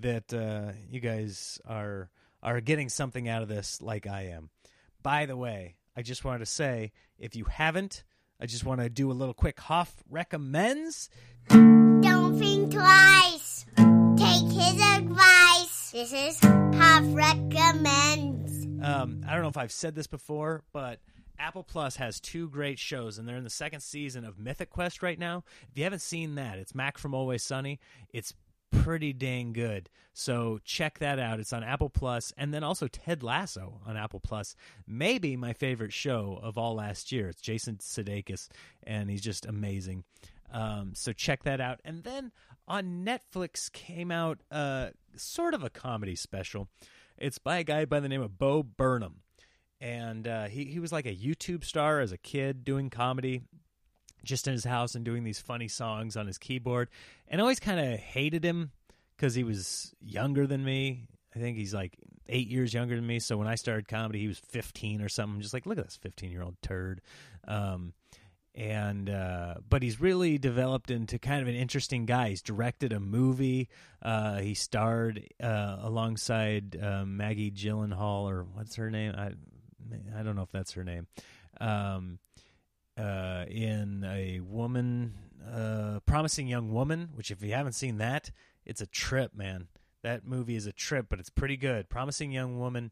that 0.00 0.32
uh, 0.32 0.72
you 0.90 1.00
guys 1.00 1.60
are 1.66 2.10
are 2.42 2.60
getting 2.60 2.88
something 2.88 3.28
out 3.28 3.42
of 3.42 3.48
this, 3.48 3.82
like 3.82 4.06
I 4.06 4.28
am. 4.28 4.50
By 5.02 5.26
the 5.26 5.36
way, 5.36 5.76
I 5.96 6.02
just 6.02 6.24
wanted 6.24 6.40
to 6.40 6.46
say, 6.46 6.92
if 7.18 7.36
you 7.36 7.44
haven't, 7.44 8.02
I 8.40 8.46
just 8.46 8.64
want 8.64 8.80
to 8.80 8.88
do 8.88 9.10
a 9.10 9.14
little 9.14 9.34
quick 9.34 9.60
Hoff 9.60 10.02
recommends. 10.10 11.08
Don't 11.48 12.38
think 12.38 12.72
twice. 12.72 13.64
Take 13.76 14.50
his 14.50 14.80
advice. 14.80 15.90
This 15.92 16.12
is 16.12 16.40
Hoff 16.40 17.04
Recommends. 17.08 18.66
Um, 18.84 19.24
I 19.26 19.34
don't 19.34 19.42
know 19.42 19.48
if 19.48 19.56
I've 19.56 19.72
said 19.72 19.94
this 19.94 20.08
before, 20.08 20.62
but 20.72 20.98
Apple 21.38 21.62
Plus 21.62 21.96
has 21.96 22.20
two 22.20 22.48
great 22.48 22.78
shows, 22.78 23.18
and 23.18 23.28
they're 23.28 23.36
in 23.36 23.44
the 23.44 23.50
second 23.50 23.80
season 23.80 24.24
of 24.24 24.38
Mythic 24.38 24.70
Quest 24.70 25.02
right 25.02 25.18
now. 25.18 25.44
If 25.70 25.78
you 25.78 25.84
haven't 25.84 26.02
seen 26.02 26.34
that, 26.34 26.58
it's 26.58 26.74
Mac 26.74 26.98
from 26.98 27.14
Always 27.14 27.42
Sunny. 27.44 27.78
It's 28.12 28.34
pretty 28.82 29.12
dang 29.12 29.52
good. 29.52 29.88
So 30.12 30.58
check 30.64 30.98
that 31.00 31.18
out. 31.18 31.40
It's 31.40 31.52
on 31.52 31.64
Apple 31.64 31.90
Plus, 31.90 32.32
and 32.36 32.54
then 32.54 32.62
also 32.62 32.86
Ted 32.86 33.22
Lasso 33.22 33.80
on 33.86 33.96
Apple 33.96 34.20
Plus. 34.20 34.54
Maybe 34.86 35.36
my 35.36 35.52
favorite 35.52 35.92
show 35.92 36.38
of 36.42 36.56
all 36.56 36.74
last 36.74 37.10
year. 37.12 37.28
It's 37.28 37.40
Jason 37.40 37.76
Sudeikis, 37.76 38.48
and 38.84 39.10
he's 39.10 39.22
just 39.22 39.46
amazing. 39.46 40.04
Um, 40.52 40.92
so 40.94 41.12
check 41.12 41.42
that 41.44 41.60
out. 41.60 41.80
And 41.84 42.04
then 42.04 42.30
on 42.68 43.04
Netflix 43.04 43.70
came 43.72 44.10
out 44.10 44.38
uh, 44.50 44.90
sort 45.16 45.54
of 45.54 45.64
a 45.64 45.70
comedy 45.70 46.14
special. 46.14 46.68
It's 47.18 47.38
by 47.38 47.58
a 47.58 47.64
guy 47.64 47.84
by 47.84 48.00
the 48.00 48.08
name 48.08 48.22
of 48.22 48.38
Bo 48.38 48.62
Burnham, 48.62 49.22
and 49.80 50.26
uh, 50.26 50.44
he 50.44 50.64
he 50.64 50.80
was 50.80 50.92
like 50.92 51.06
a 51.06 51.14
YouTube 51.14 51.64
star 51.64 52.00
as 52.00 52.12
a 52.12 52.18
kid 52.18 52.64
doing 52.64 52.90
comedy 52.90 53.42
just 54.24 54.46
in 54.46 54.52
his 54.52 54.64
house 54.64 54.94
and 54.94 55.04
doing 55.04 55.24
these 55.24 55.38
funny 55.38 55.68
songs 55.68 56.16
on 56.16 56.26
his 56.26 56.38
keyboard. 56.38 56.88
And 57.28 57.40
I 57.40 57.42
always 57.42 57.60
kind 57.60 57.80
of 57.80 57.98
hated 57.98 58.44
him 58.44 58.72
because 59.16 59.34
he 59.34 59.44
was 59.44 59.94
younger 60.00 60.46
than 60.46 60.64
me. 60.64 61.06
I 61.34 61.38
think 61.38 61.56
he's 61.56 61.74
like 61.74 61.96
eight 62.28 62.48
years 62.48 62.72
younger 62.72 62.96
than 62.96 63.06
me. 63.06 63.18
So 63.18 63.36
when 63.36 63.48
I 63.48 63.54
started 63.56 63.88
comedy, 63.88 64.20
he 64.20 64.28
was 64.28 64.38
15 64.38 65.02
or 65.02 65.08
something. 65.08 65.36
I'm 65.36 65.42
just 65.42 65.54
like, 65.54 65.66
look 65.66 65.78
at 65.78 65.84
this 65.84 65.96
15 65.96 66.30
year 66.30 66.42
old 66.42 66.56
turd. 66.62 67.00
Um, 67.46 67.92
and 68.54 69.10
uh, 69.10 69.54
but 69.68 69.82
he's 69.82 70.00
really 70.00 70.38
developed 70.38 70.90
into 70.90 71.18
kind 71.18 71.42
of 71.42 71.48
an 71.48 71.56
interesting 71.56 72.06
guy. 72.06 72.28
He's 72.28 72.42
directed 72.42 72.92
a 72.92 73.00
movie. 73.00 73.68
Uh, 74.00 74.38
he 74.38 74.54
starred 74.54 75.26
uh, 75.42 75.78
alongside 75.80 76.78
uh, 76.80 77.04
Maggie 77.04 77.50
Gyllenhaal, 77.50 78.30
or 78.30 78.44
what's 78.54 78.76
her 78.76 78.90
name? 78.90 79.12
I 79.16 79.32
I 80.16 80.22
don't 80.22 80.36
know 80.36 80.42
if 80.42 80.52
that's 80.52 80.72
her 80.72 80.84
name. 80.84 81.08
Um, 81.60 82.18
uh, 82.98 83.44
in 83.48 84.04
a 84.04 84.40
woman, 84.40 85.14
uh, 85.50 86.00
promising 86.06 86.46
young 86.46 86.72
woman. 86.72 87.10
Which, 87.14 87.30
if 87.30 87.42
you 87.42 87.52
haven't 87.52 87.72
seen 87.72 87.98
that, 87.98 88.30
it's 88.64 88.80
a 88.80 88.86
trip, 88.86 89.34
man. 89.34 89.68
That 90.02 90.26
movie 90.26 90.56
is 90.56 90.66
a 90.66 90.72
trip, 90.72 91.06
but 91.08 91.18
it's 91.18 91.30
pretty 91.30 91.56
good. 91.56 91.88
Promising 91.88 92.30
young 92.30 92.58
woman, 92.58 92.90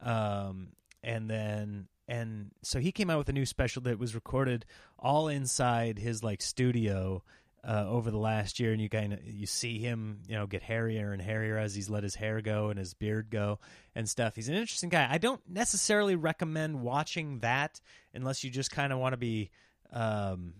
um, 0.00 0.68
and 1.02 1.28
then 1.28 1.88
and 2.06 2.50
so 2.62 2.80
he 2.80 2.92
came 2.92 3.10
out 3.10 3.18
with 3.18 3.28
a 3.28 3.32
new 3.32 3.46
special 3.46 3.82
that 3.82 3.98
was 3.98 4.14
recorded 4.14 4.64
all 4.98 5.28
inside 5.28 5.98
his 5.98 6.22
like 6.22 6.42
studio 6.42 7.22
uh, 7.66 7.86
over 7.88 8.10
the 8.10 8.18
last 8.18 8.60
year, 8.60 8.72
and 8.72 8.80
you 8.80 8.88
kind 8.88 9.12
of 9.12 9.24
you 9.24 9.46
see 9.46 9.78
him, 9.78 10.20
you 10.28 10.34
know, 10.34 10.46
get 10.46 10.62
hairier 10.62 11.12
and 11.12 11.22
hairier 11.22 11.56
as 11.56 11.74
he's 11.74 11.88
let 11.88 12.02
his 12.02 12.14
hair 12.14 12.40
go 12.40 12.68
and 12.68 12.78
his 12.78 12.94
beard 12.94 13.30
go 13.30 13.58
and 13.94 14.08
stuff. 14.08 14.36
He's 14.36 14.48
an 14.48 14.54
interesting 14.54 14.90
guy. 14.90 15.08
I 15.10 15.18
don't 15.18 15.40
necessarily 15.48 16.14
recommend 16.14 16.82
watching 16.82 17.40
that 17.40 17.80
unless 18.12 18.44
you 18.44 18.50
just 18.50 18.70
kind 18.70 18.92
of 18.92 18.98
want 18.98 19.14
to 19.14 19.16
be, 19.16 19.50
um, 19.92 20.54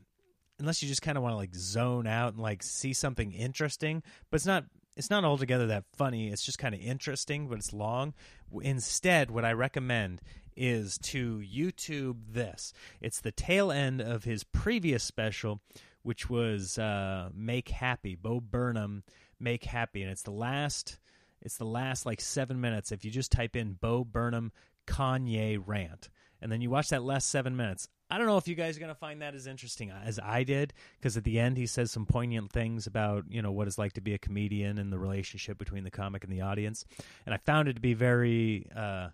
unless 0.58 0.82
you 0.82 0.88
just 0.88 1.02
kind 1.02 1.18
of 1.18 1.22
want 1.22 1.34
to 1.34 1.36
like 1.36 1.54
zone 1.54 2.06
out 2.06 2.34
and 2.34 2.42
like 2.42 2.62
see 2.62 2.92
something 2.92 3.32
interesting. 3.32 4.02
But 4.30 4.36
it's 4.36 4.46
not 4.46 4.64
it's 4.96 5.10
not 5.10 5.24
altogether 5.24 5.66
that 5.66 5.84
funny. 5.96 6.28
It's 6.28 6.44
just 6.44 6.58
kind 6.58 6.74
of 6.74 6.80
interesting, 6.80 7.48
but 7.48 7.58
it's 7.58 7.72
long. 7.72 8.14
Instead, 8.62 9.30
what 9.30 9.44
I 9.44 9.52
recommend 9.52 10.22
is 10.56 10.98
to 10.98 11.38
YouTube 11.40 12.16
this. 12.30 12.72
It's 13.00 13.20
the 13.20 13.32
tail 13.32 13.72
end 13.72 14.00
of 14.00 14.24
his 14.24 14.44
previous 14.44 15.02
special, 15.02 15.60
which 16.04 16.30
was 16.30 16.78
uh, 16.78 17.30
"Make 17.34 17.70
Happy." 17.70 18.14
Bo 18.14 18.40
Burnham, 18.40 19.02
"Make 19.40 19.64
Happy," 19.64 20.02
and 20.02 20.12
it's 20.12 20.22
the 20.22 20.30
last. 20.30 20.98
It's 21.42 21.58
the 21.58 21.66
last 21.66 22.06
like 22.06 22.20
seven 22.20 22.60
minutes. 22.60 22.92
If 22.92 23.04
you 23.04 23.10
just 23.10 23.32
type 23.32 23.56
in 23.56 23.72
Bo 23.72 24.04
Burnham 24.04 24.52
Kanye 24.86 25.60
rant, 25.64 26.08
and 26.40 26.52
then 26.52 26.60
you 26.60 26.70
watch 26.70 26.90
that 26.90 27.02
last 27.02 27.28
seven 27.28 27.56
minutes. 27.56 27.88
I 28.10 28.18
don't 28.18 28.26
know 28.26 28.36
if 28.36 28.46
you 28.46 28.54
guys 28.54 28.76
are 28.76 28.80
going 28.80 28.92
to 28.92 28.98
find 28.98 29.22
that 29.22 29.34
as 29.34 29.46
interesting 29.46 29.90
as 29.90 30.20
I 30.22 30.44
did, 30.44 30.74
because 30.98 31.16
at 31.16 31.24
the 31.24 31.40
end 31.40 31.56
he 31.56 31.66
says 31.66 31.90
some 31.90 32.06
poignant 32.06 32.52
things 32.52 32.86
about 32.86 33.24
you 33.28 33.42
know 33.42 33.50
what 33.50 33.66
it's 33.66 33.78
like 33.78 33.94
to 33.94 34.00
be 34.00 34.14
a 34.14 34.18
comedian 34.18 34.78
and 34.78 34.92
the 34.92 34.98
relationship 34.98 35.58
between 35.58 35.84
the 35.84 35.90
comic 35.90 36.22
and 36.22 36.32
the 36.32 36.42
audience, 36.42 36.84
and 37.26 37.34
I 37.34 37.38
found 37.38 37.68
it 37.68 37.74
to 37.74 37.80
be 37.80 37.94
very. 37.94 38.68
Uh, 38.74 39.08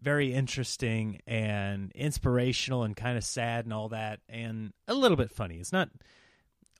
very 0.00 0.34
interesting 0.34 1.20
and 1.28 1.92
inspirational 1.92 2.82
and 2.82 2.96
kind 2.96 3.16
of 3.16 3.22
sad 3.22 3.64
and 3.64 3.72
all 3.72 3.88
that 3.90 4.18
and 4.28 4.72
a 4.88 4.94
little 4.94 5.16
bit 5.16 5.30
funny. 5.30 5.58
It's 5.58 5.72
not 5.72 5.90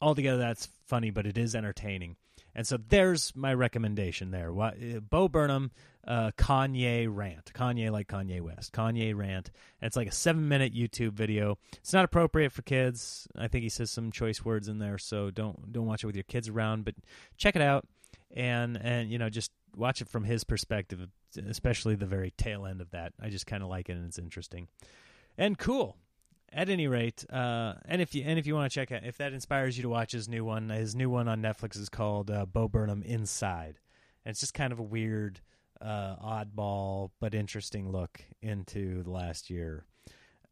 altogether 0.02 0.38
that's 0.38 0.68
funny, 0.86 1.10
but 1.10 1.26
it 1.26 1.38
is 1.38 1.54
entertaining. 1.54 2.16
And 2.54 2.66
so 2.66 2.76
there's 2.76 3.34
my 3.34 3.54
recommendation 3.54 4.30
there. 4.30 4.52
Uh, 4.60 4.72
Bo 5.00 5.28
Burnham, 5.28 5.70
uh, 6.06 6.32
Kanye 6.36 7.08
rant. 7.10 7.50
Kanye 7.54 7.90
like 7.90 8.08
Kanye 8.08 8.42
West. 8.42 8.72
Kanye 8.74 9.16
rant. 9.16 9.50
And 9.80 9.86
it's 9.86 9.96
like 9.96 10.08
a 10.08 10.12
seven 10.12 10.48
minute 10.48 10.74
YouTube 10.74 11.12
video. 11.12 11.56
It's 11.78 11.94
not 11.94 12.04
appropriate 12.04 12.52
for 12.52 12.60
kids. 12.60 13.26
I 13.34 13.48
think 13.48 13.62
he 13.62 13.70
says 13.70 13.90
some 13.90 14.12
choice 14.12 14.44
words 14.44 14.68
in 14.68 14.78
there, 14.78 14.98
so 14.98 15.30
don't 15.30 15.72
don't 15.72 15.86
watch 15.86 16.04
it 16.04 16.06
with 16.06 16.16
your 16.16 16.24
kids 16.24 16.48
around. 16.48 16.84
But 16.84 16.94
check 17.38 17.56
it 17.56 17.62
out, 17.62 17.86
and 18.30 18.76
and 18.76 19.10
you 19.10 19.16
know 19.16 19.30
just 19.30 19.50
watch 19.74 20.02
it 20.02 20.08
from 20.08 20.24
his 20.24 20.44
perspective, 20.44 21.08
especially 21.48 21.94
the 21.94 22.04
very 22.04 22.32
tail 22.36 22.66
end 22.66 22.82
of 22.82 22.90
that. 22.90 23.14
I 23.18 23.30
just 23.30 23.46
kind 23.46 23.62
of 23.62 23.70
like 23.70 23.88
it, 23.88 23.92
and 23.92 24.04
it's 24.06 24.18
interesting 24.18 24.68
and 25.38 25.58
cool 25.58 25.96
at 26.52 26.68
any 26.68 26.86
rate, 26.86 27.24
uh, 27.30 27.74
and 27.86 28.02
if 28.02 28.14
you 28.14 28.24
and 28.26 28.38
if 28.38 28.46
you 28.46 28.54
want 28.54 28.70
to 28.70 28.74
check 28.74 28.92
out 28.92 29.04
if 29.04 29.16
that 29.18 29.32
inspires 29.32 29.76
you 29.76 29.82
to 29.82 29.88
watch 29.88 30.12
his 30.12 30.28
new 30.28 30.44
one, 30.44 30.68
his 30.68 30.94
new 30.94 31.10
one 31.10 31.28
on 31.28 31.42
Netflix 31.42 31.76
is 31.76 31.88
called 31.88 32.30
uh, 32.30 32.46
Bo 32.46 32.68
Burnham 32.68 33.02
Inside, 33.02 33.78
and 34.24 34.30
it's 34.30 34.40
just 34.40 34.54
kind 34.54 34.72
of 34.72 34.78
a 34.78 34.82
weird, 34.82 35.40
uh, 35.80 36.16
oddball 36.16 37.10
but 37.20 37.34
interesting 37.34 37.90
look 37.90 38.22
into 38.40 39.02
the 39.02 39.10
last 39.10 39.50
year. 39.50 39.84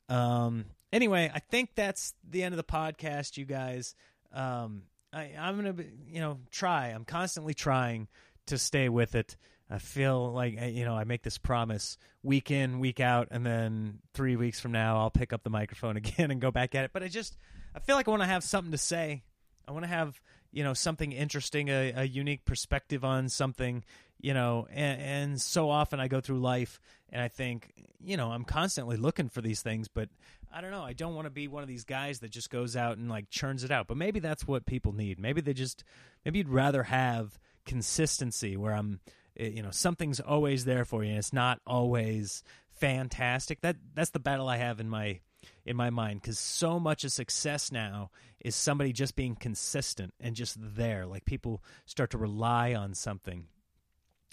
Um, 0.08 0.66
anyway, 0.92 1.30
I 1.32 1.38
think 1.38 1.70
that's 1.74 2.14
the 2.28 2.42
end 2.42 2.52
of 2.52 2.56
the 2.56 2.64
podcast, 2.64 3.36
you 3.36 3.44
guys. 3.44 3.94
Um, 4.32 4.82
I, 5.12 5.32
I'm 5.38 5.56
gonna, 5.56 5.72
be, 5.72 5.86
you 6.08 6.20
know, 6.20 6.38
try. 6.50 6.88
I'm 6.88 7.04
constantly 7.04 7.54
trying 7.54 8.08
to 8.46 8.58
stay 8.58 8.88
with 8.88 9.14
it. 9.14 9.36
I 9.70 9.78
feel 9.78 10.32
like 10.32 10.60
you 10.60 10.84
know 10.84 10.96
I 10.96 11.04
make 11.04 11.22
this 11.22 11.38
promise 11.38 11.96
week 12.22 12.50
in, 12.50 12.80
week 12.80 12.98
out, 12.98 13.28
and 13.30 13.46
then 13.46 14.00
three 14.14 14.34
weeks 14.36 14.58
from 14.58 14.72
now 14.72 14.98
I'll 14.98 15.10
pick 15.10 15.32
up 15.32 15.44
the 15.44 15.50
microphone 15.50 15.96
again 15.98 16.30
and 16.30 16.40
go 16.40 16.50
back 16.50 16.74
at 16.74 16.84
it. 16.84 16.90
But 16.92 17.02
I 17.02 17.08
just 17.08 17.36
I 17.74 17.78
feel 17.78 17.96
like 17.96 18.08
I 18.08 18.10
want 18.10 18.22
to 18.22 18.28
have 18.28 18.42
something 18.42 18.72
to 18.72 18.78
say. 18.78 19.22
I 19.68 19.72
want 19.72 19.84
to 19.84 19.88
have 19.88 20.20
you 20.50 20.64
know 20.64 20.74
something 20.74 21.12
interesting, 21.12 21.68
a, 21.68 21.92
a 21.96 22.04
unique 22.04 22.44
perspective 22.44 23.04
on 23.04 23.28
something. 23.28 23.84
You 24.22 24.34
know, 24.34 24.66
and, 24.70 25.00
and 25.00 25.40
so 25.40 25.70
often 25.70 25.98
I 25.98 26.06
go 26.06 26.20
through 26.20 26.40
life 26.40 26.78
and 27.08 27.22
I 27.22 27.28
think 27.28 27.72
you 28.02 28.16
know 28.16 28.30
I'm 28.32 28.44
constantly 28.44 28.96
looking 28.96 29.28
for 29.28 29.40
these 29.40 29.62
things, 29.62 29.88
but 29.88 30.08
I 30.52 30.60
don't 30.60 30.72
know. 30.72 30.82
I 30.82 30.94
don't 30.94 31.14
want 31.14 31.26
to 31.26 31.30
be 31.30 31.46
one 31.46 31.62
of 31.62 31.68
these 31.68 31.84
guys 31.84 32.18
that 32.20 32.30
just 32.30 32.50
goes 32.50 32.76
out 32.76 32.98
and 32.98 33.08
like 33.08 33.30
churns 33.30 33.62
it 33.62 33.70
out. 33.70 33.86
But 33.86 33.96
maybe 33.96 34.18
that's 34.18 34.46
what 34.46 34.66
people 34.66 34.92
need. 34.92 35.20
Maybe 35.20 35.40
they 35.40 35.54
just 35.54 35.84
maybe 36.24 36.38
you'd 36.38 36.48
rather 36.48 36.82
have 36.82 37.38
consistency 37.64 38.56
where 38.56 38.74
I'm 38.74 39.00
it, 39.34 39.52
you 39.52 39.62
know 39.62 39.70
something's 39.70 40.20
always 40.20 40.64
there 40.64 40.84
for 40.84 41.02
you 41.02 41.10
and 41.10 41.18
it's 41.18 41.32
not 41.32 41.60
always 41.66 42.42
fantastic. 42.70 43.60
That 43.60 43.76
that's 43.94 44.10
the 44.10 44.20
battle 44.20 44.48
i 44.48 44.56
have 44.56 44.80
in 44.80 44.88
my 44.88 45.20
in 45.64 45.76
my 45.76 45.90
mind 45.90 46.20
because 46.20 46.38
so 46.38 46.80
much 46.80 47.04
of 47.04 47.12
success 47.12 47.70
now 47.70 48.10
is 48.40 48.56
somebody 48.56 48.92
just 48.92 49.16
being 49.16 49.36
consistent 49.36 50.14
and 50.20 50.34
just 50.34 50.56
there. 50.58 51.06
Like 51.06 51.24
people 51.24 51.62
start 51.86 52.10
to 52.10 52.18
rely 52.18 52.74
on 52.74 52.94
something 52.94 53.46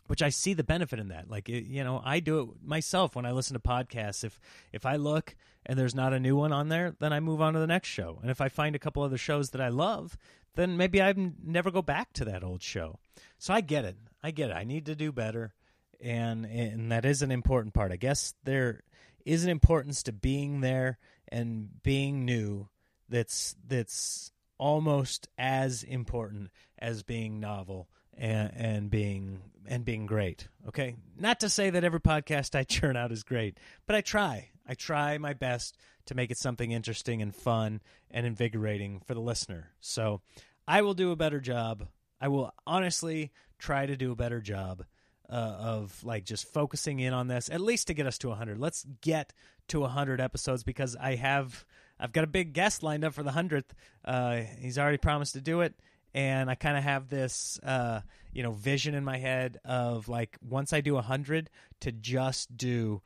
which 0.07 0.21
I 0.21 0.29
see 0.29 0.53
the 0.53 0.63
benefit 0.63 0.99
in 0.99 1.09
that. 1.09 1.29
Like, 1.29 1.49
it, 1.49 1.65
you 1.65 1.83
know, 1.83 2.01
I 2.03 2.19
do 2.19 2.39
it 2.39 2.47
myself 2.67 3.15
when 3.15 3.25
I 3.25 3.31
listen 3.31 3.53
to 3.53 3.59
podcasts. 3.59 4.23
If 4.23 4.39
if 4.73 4.85
I 4.85 4.95
look 4.95 5.35
and 5.65 5.77
there's 5.77 5.95
not 5.95 6.13
a 6.13 6.19
new 6.19 6.35
one 6.35 6.51
on 6.51 6.69
there, 6.69 6.95
then 6.99 7.13
I 7.13 7.19
move 7.19 7.41
on 7.41 7.53
to 7.53 7.59
the 7.59 7.67
next 7.67 7.89
show. 7.89 8.19
And 8.21 8.31
if 8.31 8.41
I 8.41 8.49
find 8.49 8.75
a 8.75 8.79
couple 8.79 9.03
other 9.03 9.17
shows 9.17 9.51
that 9.51 9.61
I 9.61 9.67
love, 9.67 10.17
then 10.55 10.77
maybe 10.77 11.01
I 11.01 11.13
never 11.43 11.71
go 11.71 11.81
back 11.81 12.13
to 12.13 12.25
that 12.25 12.43
old 12.43 12.63
show. 12.63 12.99
So 13.37 13.53
I 13.53 13.61
get 13.61 13.85
it. 13.85 13.97
I 14.23 14.31
get 14.31 14.49
it. 14.49 14.55
I 14.55 14.63
need 14.63 14.85
to 14.87 14.95
do 14.95 15.11
better, 15.11 15.53
and 16.01 16.45
and 16.45 16.91
that 16.91 17.05
is 17.05 17.21
an 17.21 17.31
important 17.31 17.73
part. 17.73 17.91
I 17.91 17.97
guess 17.97 18.33
there 18.43 18.81
is 19.25 19.43
an 19.43 19.49
importance 19.49 20.03
to 20.03 20.13
being 20.13 20.61
there 20.61 20.97
and 21.27 21.81
being 21.83 22.25
new 22.25 22.69
that's 23.09 23.55
that's 23.67 24.31
almost 24.57 25.27
as 25.37 25.83
important 25.83 26.49
as 26.79 27.03
being 27.03 27.39
novel 27.39 27.89
and, 28.17 28.51
and 28.55 28.89
being 28.89 29.41
and 29.69 29.83
being 29.83 30.05
great. 30.05 30.47
Okay, 30.67 30.95
not 31.19 31.41
to 31.41 31.49
say 31.49 31.69
that 31.69 31.83
every 31.83 31.99
podcast 31.99 32.55
I 32.55 32.63
churn 32.63 32.95
out 32.95 33.11
is 33.11 33.23
great, 33.23 33.59
but 33.85 33.95
I 33.95 34.01
try. 34.01 34.49
I 34.67 34.73
try 34.73 35.17
my 35.17 35.33
best 35.33 35.77
to 36.05 36.15
make 36.15 36.31
it 36.31 36.37
something 36.37 36.71
interesting 36.71 37.21
and 37.21 37.35
fun 37.35 37.81
and 38.09 38.25
invigorating 38.25 39.01
for 39.05 39.13
the 39.13 39.21
listener. 39.21 39.71
So 39.79 40.21
I 40.67 40.81
will 40.81 40.93
do 40.93 41.11
a 41.11 41.17
better 41.17 41.39
job. 41.39 41.87
I 42.19 42.29
will 42.29 42.51
honestly 42.65 43.31
try 43.59 43.85
to 43.85 43.97
do 43.97 44.11
a 44.11 44.15
better 44.15 44.41
job 44.41 44.85
uh, 45.29 45.33
of 45.33 46.03
like 46.03 46.23
just 46.23 46.51
focusing 46.53 46.99
in 46.99 47.13
on 47.13 47.27
this 47.27 47.49
at 47.49 47.59
least 47.59 47.87
to 47.87 47.93
get 47.93 48.07
us 48.07 48.17
to 48.19 48.29
100. 48.29 48.57
Let's 48.59 48.85
get 49.01 49.33
to 49.69 49.81
100 49.81 50.21
episodes 50.21 50.63
because 50.63 50.95
I 50.95 51.15
have 51.15 51.65
I've 51.99 52.13
got 52.13 52.23
a 52.23 52.27
big 52.27 52.53
guest 52.53 52.83
lined 52.83 53.03
up 53.03 53.13
for 53.13 53.23
the 53.23 53.31
100th. 53.31 53.71
Uh, 54.05 54.41
he's 54.59 54.77
already 54.77 54.97
promised 54.97 55.33
to 55.33 55.41
do 55.41 55.61
it 55.61 55.73
and 56.17 56.49
I 56.49 56.55
kind 56.55 56.75
of 56.75 56.83
have 56.83 57.09
this 57.09 57.59
uh, 57.61 58.01
you 58.33 58.41
know 58.41 58.51
vision 58.51 58.95
in 58.95 59.05
my 59.05 59.17
head 59.17 59.59
of 59.63 60.09
like 60.09 60.35
once 60.41 60.73
I 60.73 60.81
do 60.81 60.93
a 60.93 60.95
100 60.95 61.51
to 61.81 61.91
just 61.91 62.57
do 62.57 63.03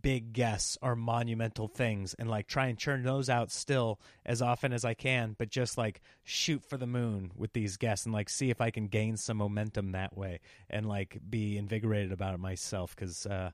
big 0.00 0.32
guests 0.32 0.78
or 0.80 0.96
monumental 0.96 1.68
things 1.68 2.14
and 2.14 2.30
like 2.30 2.46
try 2.46 2.68
and 2.68 2.78
churn 2.78 3.02
those 3.02 3.28
out 3.28 3.50
still 3.50 4.00
as 4.24 4.40
often 4.40 4.72
as 4.72 4.82
I 4.82 4.94
can, 4.94 5.34
but 5.36 5.50
just 5.50 5.76
like 5.76 6.00
shoot 6.22 6.64
for 6.64 6.78
the 6.78 6.86
moon 6.86 7.32
with 7.36 7.52
these 7.52 7.76
guests 7.76 8.06
and 8.06 8.14
like 8.14 8.30
see 8.30 8.48
if 8.48 8.62
I 8.62 8.70
can 8.70 8.86
gain 8.86 9.18
some 9.18 9.36
momentum 9.36 9.92
that 9.92 10.16
way 10.16 10.40
and 10.70 10.88
like 10.88 11.18
be 11.28 11.58
invigorated 11.58 12.12
about 12.12 12.32
it 12.32 12.40
myself 12.40 12.96
because 12.96 13.26
uh, 13.26 13.50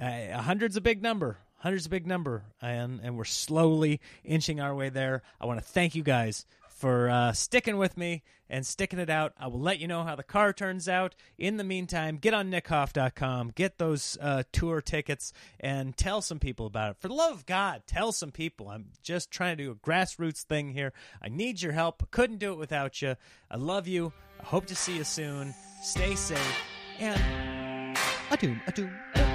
a 0.00 0.40
hundred's 0.40 0.76
a 0.76 0.80
big 0.80 1.02
number. 1.02 1.36
Hundred's 1.58 1.86
a 1.86 1.90
big 1.90 2.06
number, 2.06 2.44
and 2.62 3.00
and 3.02 3.16
we're 3.18 3.24
slowly 3.24 4.00
inching 4.24 4.60
our 4.60 4.74
way 4.74 4.88
there. 4.88 5.22
I 5.40 5.46
want 5.46 5.58
to 5.58 5.64
thank 5.64 5.94
you 5.94 6.02
guys 6.02 6.46
for 6.76 7.08
uh, 7.08 7.32
sticking 7.32 7.78
with 7.78 7.96
me 7.96 8.22
and 8.48 8.64
sticking 8.66 8.98
it 8.98 9.10
out. 9.10 9.32
I 9.38 9.46
will 9.48 9.60
let 9.60 9.80
you 9.80 9.88
know 9.88 10.04
how 10.04 10.14
the 10.14 10.22
car 10.22 10.52
turns 10.52 10.88
out. 10.88 11.14
In 11.38 11.56
the 11.56 11.64
meantime, 11.64 12.18
get 12.18 12.34
on 12.34 12.50
nickhoff.com, 12.50 13.52
get 13.54 13.78
those 13.78 14.18
uh, 14.20 14.42
tour 14.52 14.82
tickets, 14.82 15.32
and 15.58 15.96
tell 15.96 16.20
some 16.20 16.38
people 16.38 16.66
about 16.66 16.92
it. 16.92 16.96
For 17.00 17.08
the 17.08 17.14
love 17.14 17.32
of 17.32 17.46
God, 17.46 17.82
tell 17.86 18.12
some 18.12 18.30
people. 18.30 18.68
I'm 18.68 18.86
just 19.02 19.30
trying 19.30 19.56
to 19.56 19.64
do 19.64 19.70
a 19.70 19.74
grassroots 19.74 20.42
thing 20.42 20.70
here. 20.70 20.92
I 21.22 21.28
need 21.28 21.62
your 21.62 21.72
help. 21.72 22.10
Couldn't 22.10 22.38
do 22.38 22.52
it 22.52 22.58
without 22.58 23.00
you. 23.00 23.16
I 23.50 23.56
love 23.56 23.88
you. 23.88 24.12
I 24.38 24.44
hope 24.44 24.66
to 24.66 24.76
see 24.76 24.96
you 24.96 25.04
soon. 25.04 25.54
Stay 25.82 26.14
safe. 26.14 26.62
And 26.98 27.96
a 28.30 28.36
doom, 28.36 28.60
a. 28.66 29.25